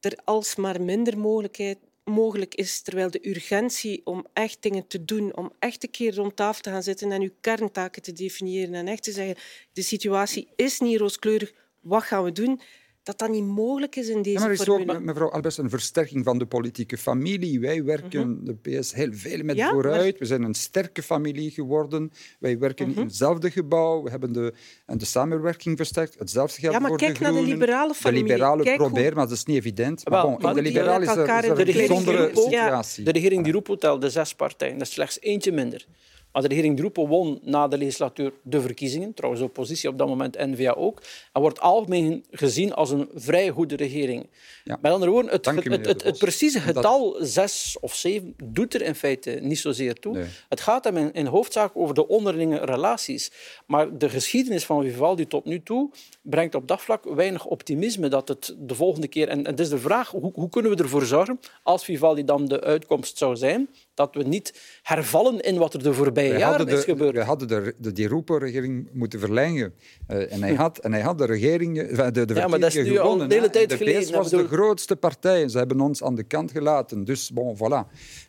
[0.00, 5.52] er alsmaar minder mogelijkheid mogelijk is, terwijl de urgentie om echt dingen te doen, om
[5.58, 9.02] echt een keer rond tafel te gaan zitten en uw kerntaken te definiëren en echt
[9.02, 9.36] te zeggen,
[9.72, 12.60] de situatie is niet rooskleurig, wat gaan we doen?
[13.04, 14.94] Dat dat niet mogelijk is in deze ja, maar er is formule.
[14.94, 17.60] ook, mevrouw Albers, een versterking van de politieke familie.
[17.60, 18.58] Wij werken, mm -hmm.
[18.62, 20.10] de PS, heel veel met ja, vooruit.
[20.10, 20.18] maar...
[20.18, 22.12] We zijn een sterke familie geworden.
[22.38, 23.00] Wij werken Mm -hmm.
[23.00, 24.02] in hetzelfde gebouw.
[24.02, 24.52] We hebben de,
[24.86, 26.18] en de samenwerking versterkt.
[26.18, 28.22] Hetzelfde geldt ja, maar voor kijk de naar de liberale familie.
[28.22, 29.14] De liberalen kijk proberen, hoe...
[29.14, 30.02] maar dat is niet evident.
[30.02, 32.30] Wel, Maar bon, maar in de die liberalen is er, is er de een bijzondere
[32.34, 33.04] situatie.
[33.04, 34.78] De regering Di Rupo telde zes partijen.
[34.78, 35.86] Dat is slechts eentje minder.
[36.34, 39.14] Maar de regering Rupo won na de legislatuur de verkiezingen.
[39.14, 41.02] Trouwens, de oppositie op dat moment, N-VA ook.
[41.32, 44.26] En wordt algemeen gezien als een vrij goede regering.
[44.64, 44.78] Ja.
[44.82, 48.94] Met andere woorden, het, het, het, het precieze getal zes of zeven doet er in
[48.94, 50.12] feite niet zozeer toe.
[50.12, 50.26] Nee.
[50.48, 53.32] Het gaat hem in, in hoofdzaak over de onderlinge relaties.
[53.66, 55.90] Maar de geschiedenis van Vivaldi tot nu toe
[56.22, 59.28] brengt op dat vlak weinig optimisme dat het de volgende keer...
[59.28, 62.46] En, en het is de vraag, hoe, hoe kunnen we ervoor zorgen, als Vivaldi dan
[62.46, 66.68] de uitkomst zou zijn, dat we niet hervallen in wat er de voorbije Wij jaren
[66.68, 67.14] is de, gebeurd.
[67.14, 69.74] we hadden de, de Di Rupo-regering moeten verlengen.
[70.08, 72.68] Uh, en, hij had, en hij had de regering, eh, de, de Ja, maar dat
[72.68, 73.26] is verkiezingen nu al gewonnen.
[73.26, 73.52] een hele hè.
[73.52, 74.12] tijd de geleden.
[74.12, 75.48] Was bedoel- de grootste partij.
[75.48, 77.04] Ze hebben ons aan de kant gelaten.
[77.04, 77.60] Dus, bon, voilà.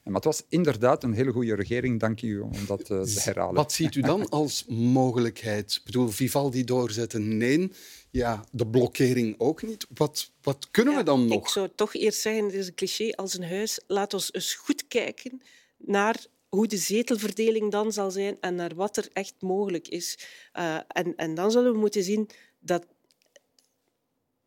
[0.04, 2.00] Maar het was inderdaad een hele goede regering.
[2.00, 3.56] Dank u om dat uh, te herhalen.
[3.56, 5.74] Wat ziet u dan als mogelijkheid?
[5.74, 7.38] Ik bedoel, Vivaldi doorzetten?
[7.38, 7.72] Nee.
[8.16, 9.88] Ja, de blokkering ook niet.
[9.94, 11.44] Wat, wat kunnen Ja, we dan nog?
[11.44, 13.80] Ik zou toch eerst zeggen, het is een cliché als een huis.
[13.88, 15.42] Laat ons eens goed kijken
[15.78, 20.20] naar hoe de zetelverdeling dan zal zijn en naar wat er echt mogelijk is.
[20.54, 22.86] Uh, en, en dan zullen we moeten zien dat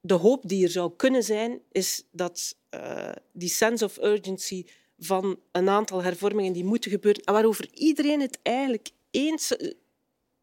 [0.00, 4.66] de hoop die er zou kunnen zijn, is dat uh, die sense of urgency
[4.98, 9.56] van een aantal hervormingen die moeten gebeuren, en waarover iedereen het eigenlijk eens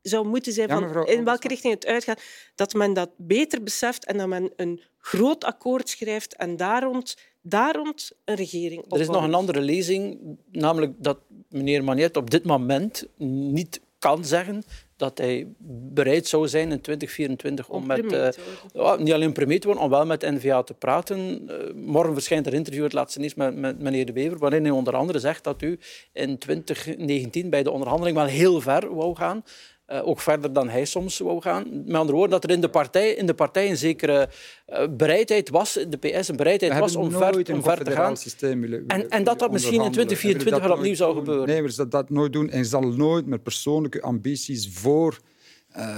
[0.08, 2.22] zou moeten zijn Ja, van in welke richting het uitgaat,
[2.56, 7.18] dat men dat beter beseft en dat men een groot akkoord schrijft en daar rond,
[7.42, 10.20] daar rond een regering Er is nog een andere lezing,
[10.52, 11.18] namelijk dat
[11.50, 14.64] meneer Magnet op dit moment niet kan zeggen
[14.98, 15.48] dat hij
[15.94, 18.28] bereid zou zijn in 2024 om, Om met, eh,
[18.74, 21.50] ja, niet alleen premier te worden, om wel met N-VA te praten.
[21.50, 24.64] Eh, morgen verschijnt er een interview, het laatste nieuws, met, met meneer De Wever, waarin
[24.64, 25.80] hij onder andere zegt dat u
[26.14, 29.44] in 2019 bij de onderhandeling wel heel ver wou gaan.
[29.86, 31.84] Eh, ook verder dan hij soms wou gaan.
[31.86, 34.30] Met andere woorden, dat er in de partij, in de partij een zekere
[34.66, 37.62] eh, bereidheid was, de PS een bereidheid We was om ver, om ver te gaan.
[37.62, 40.18] confederaal systeem willen- En- willen en dat dat misschien in onderhandelen.
[40.18, 41.48] 2024 We willen dat wel opnieuw zou gebeuren.
[41.48, 42.50] Nee, we zullen dat nooit doen.
[42.50, 45.20] En zal nooit met persoonlijke ambities voor...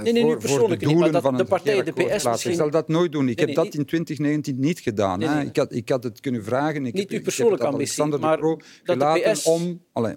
[0.02, 2.70] nee, niet voor, voor persoonlijk de doelen van de partij, de PS misschien- Ik zal
[2.70, 3.28] dat nooit doen.
[3.28, 5.20] Ik Nee, heb nee, dat in 2019 niet gedaan.
[5.22, 5.40] Hè.
[5.42, 6.86] Ik, had, ik had het kunnen vragen.
[6.86, 9.82] Ik Niet heb, uw persoonlijke ambitie, maar de gelaten PS om...
[9.92, 10.14] Allee,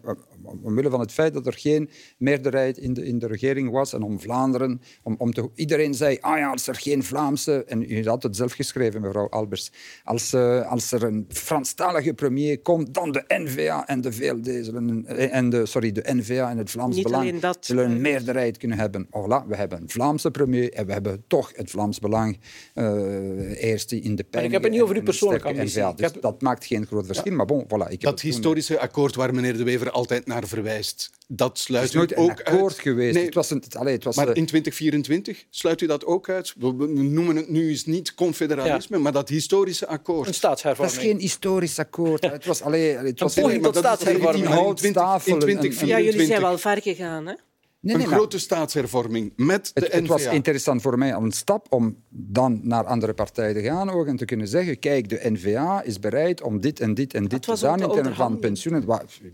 [0.64, 4.02] omwille van het feit dat er geen meerderheid in de, in de regering was en
[4.02, 8.08] om Vlaanderen, om, om te, iedereen zei, ah ja, als er geen Vlaamse, en u
[8.08, 9.72] had het zelf geschreven, mevrouw Albers,
[10.04, 15.06] als, uh, als er een Franstalige premier komt, dan de N-VA en de VLD zullen,
[15.32, 18.58] en de, sorry, de N-VA en het Vlaams Niet Belang dat, zullen een eh, meerderheid
[18.58, 19.06] kunnen hebben.
[19.06, 22.39] Voilà, we hebben een Vlaamse premier en we hebben toch het Vlaams Belang
[22.76, 24.45] uh, eerst in de pijn.
[24.45, 25.80] ik heb het niet over uw persoonlijke ambitie.
[25.80, 26.22] NVA, dus heb...
[26.22, 27.68] dat maakt geen groot verschil, maar bon, voilà.
[27.68, 31.58] Ik heb Dat toen- historische akkoord waar meneer De Wever altijd naar verwijst, dat Het
[31.60, 32.82] sluit is nooit u een ook akkoord uit.
[32.82, 33.16] geweest.
[33.16, 36.06] Nee, Het was een, het, allee, het was, maar eh, in 2024 sluit u dat
[36.06, 36.54] ook uit?
[36.58, 40.26] We we noemen het nu eens niet confederalisme, maar dat historische Een akkoord.
[40.26, 40.98] dat staatshervorming.
[40.98, 42.26] is geen historisch akkoord.
[42.26, 44.46] Het was, allee, het was poging Nee, maar tot dat is staatshervorming.
[44.46, 47.28] in Houttafel en- 20- in en- Ja, jullie zijn 2024 wel ver gegaan.
[47.28, 47.34] Hè?
[47.82, 50.32] Nee, een nee, maar grote staatshervorming met de het, het was NVA.
[50.32, 54.25] interessant voor mij een stap om dan naar andere partijen te gaan ook, en te
[54.25, 57.79] kunnen zeggen, kijk, de N-VA is bereid om dit en dit en dit te doen
[57.79, 58.86] in termen van pensioenen.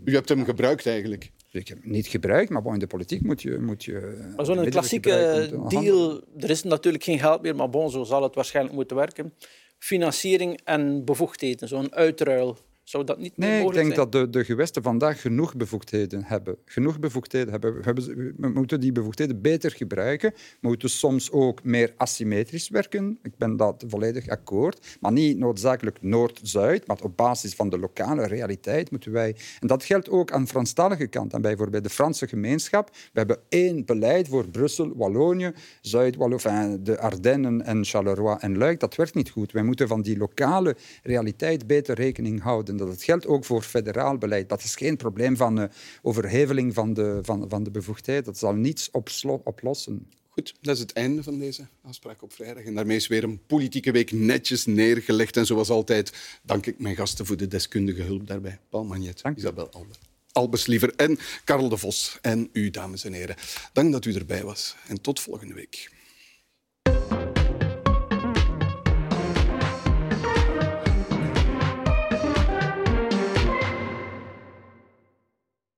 [0.04, 1.30] U hebt hem gebruikt eigenlijk.
[1.50, 3.58] Ik heb hem niet gebruikt, maar bon, in de politiek moet je...
[3.60, 7.90] Moet je Maar zo'n klassieke om deal, er is natuurlijk geen geld meer, maar bon,
[7.90, 9.32] zo zal het waarschijnlijk moeten werken.
[9.78, 12.58] Financiering en bevoegdheden, zo'n uitruil.
[12.88, 13.96] Zou dat niet meer Nee, ik denk zijn?
[13.96, 16.56] dat de, de gewesten vandaag genoeg bevoegdheden hebben.
[16.64, 17.74] Genoeg bevoegdheden hebben.
[17.74, 20.32] We, hebben ze- we moeten die bevoegdheden beter gebruiken.
[20.60, 23.18] We moeten soms ook meer asymmetrisch werken.
[23.22, 24.96] Ik ben dat volledig akkoord.
[25.00, 29.36] Maar niet noodzakelijk Noord-Zuid, maar op basis van de lokale realiteit moeten wij...
[29.60, 31.32] En dat geldt ook aan de Franstalige kant.
[31.32, 32.90] En bijvoorbeeld de Franse gemeenschap.
[32.90, 38.80] We hebben één beleid voor Brussel, Wallonië, Zuid-Wallonië, de Ardennen en Charleroi en Luik.
[38.80, 39.52] Dat werkt niet goed.
[39.52, 42.76] Wij moeten van die lokale realiteit beter rekening houden.
[42.86, 44.48] Dat geldt ook voor federaal beleid.
[44.48, 45.64] Dat is geen probleem van uh,
[46.02, 48.24] overheveling van de, van, van de bevoegdheid.
[48.24, 50.06] Dat zal niets opslo- oplossen.
[50.28, 52.64] Goed, dat is het einde van deze afspraak op vrijdag.
[52.64, 55.36] En daarmee is weer een politieke week netjes neergelegd.
[55.36, 58.58] En zoals altijd dank ik mijn gasten voor de deskundige hulp daarbij.
[58.68, 59.36] Paul Magnet, Dank.
[59.36, 59.98] Isabel Albert.
[60.32, 62.18] Albers Liever en Karel de Vos.
[62.22, 63.36] En u, dames en heren.
[63.72, 64.76] Dank dat u erbij was.
[64.88, 65.90] En tot volgende week.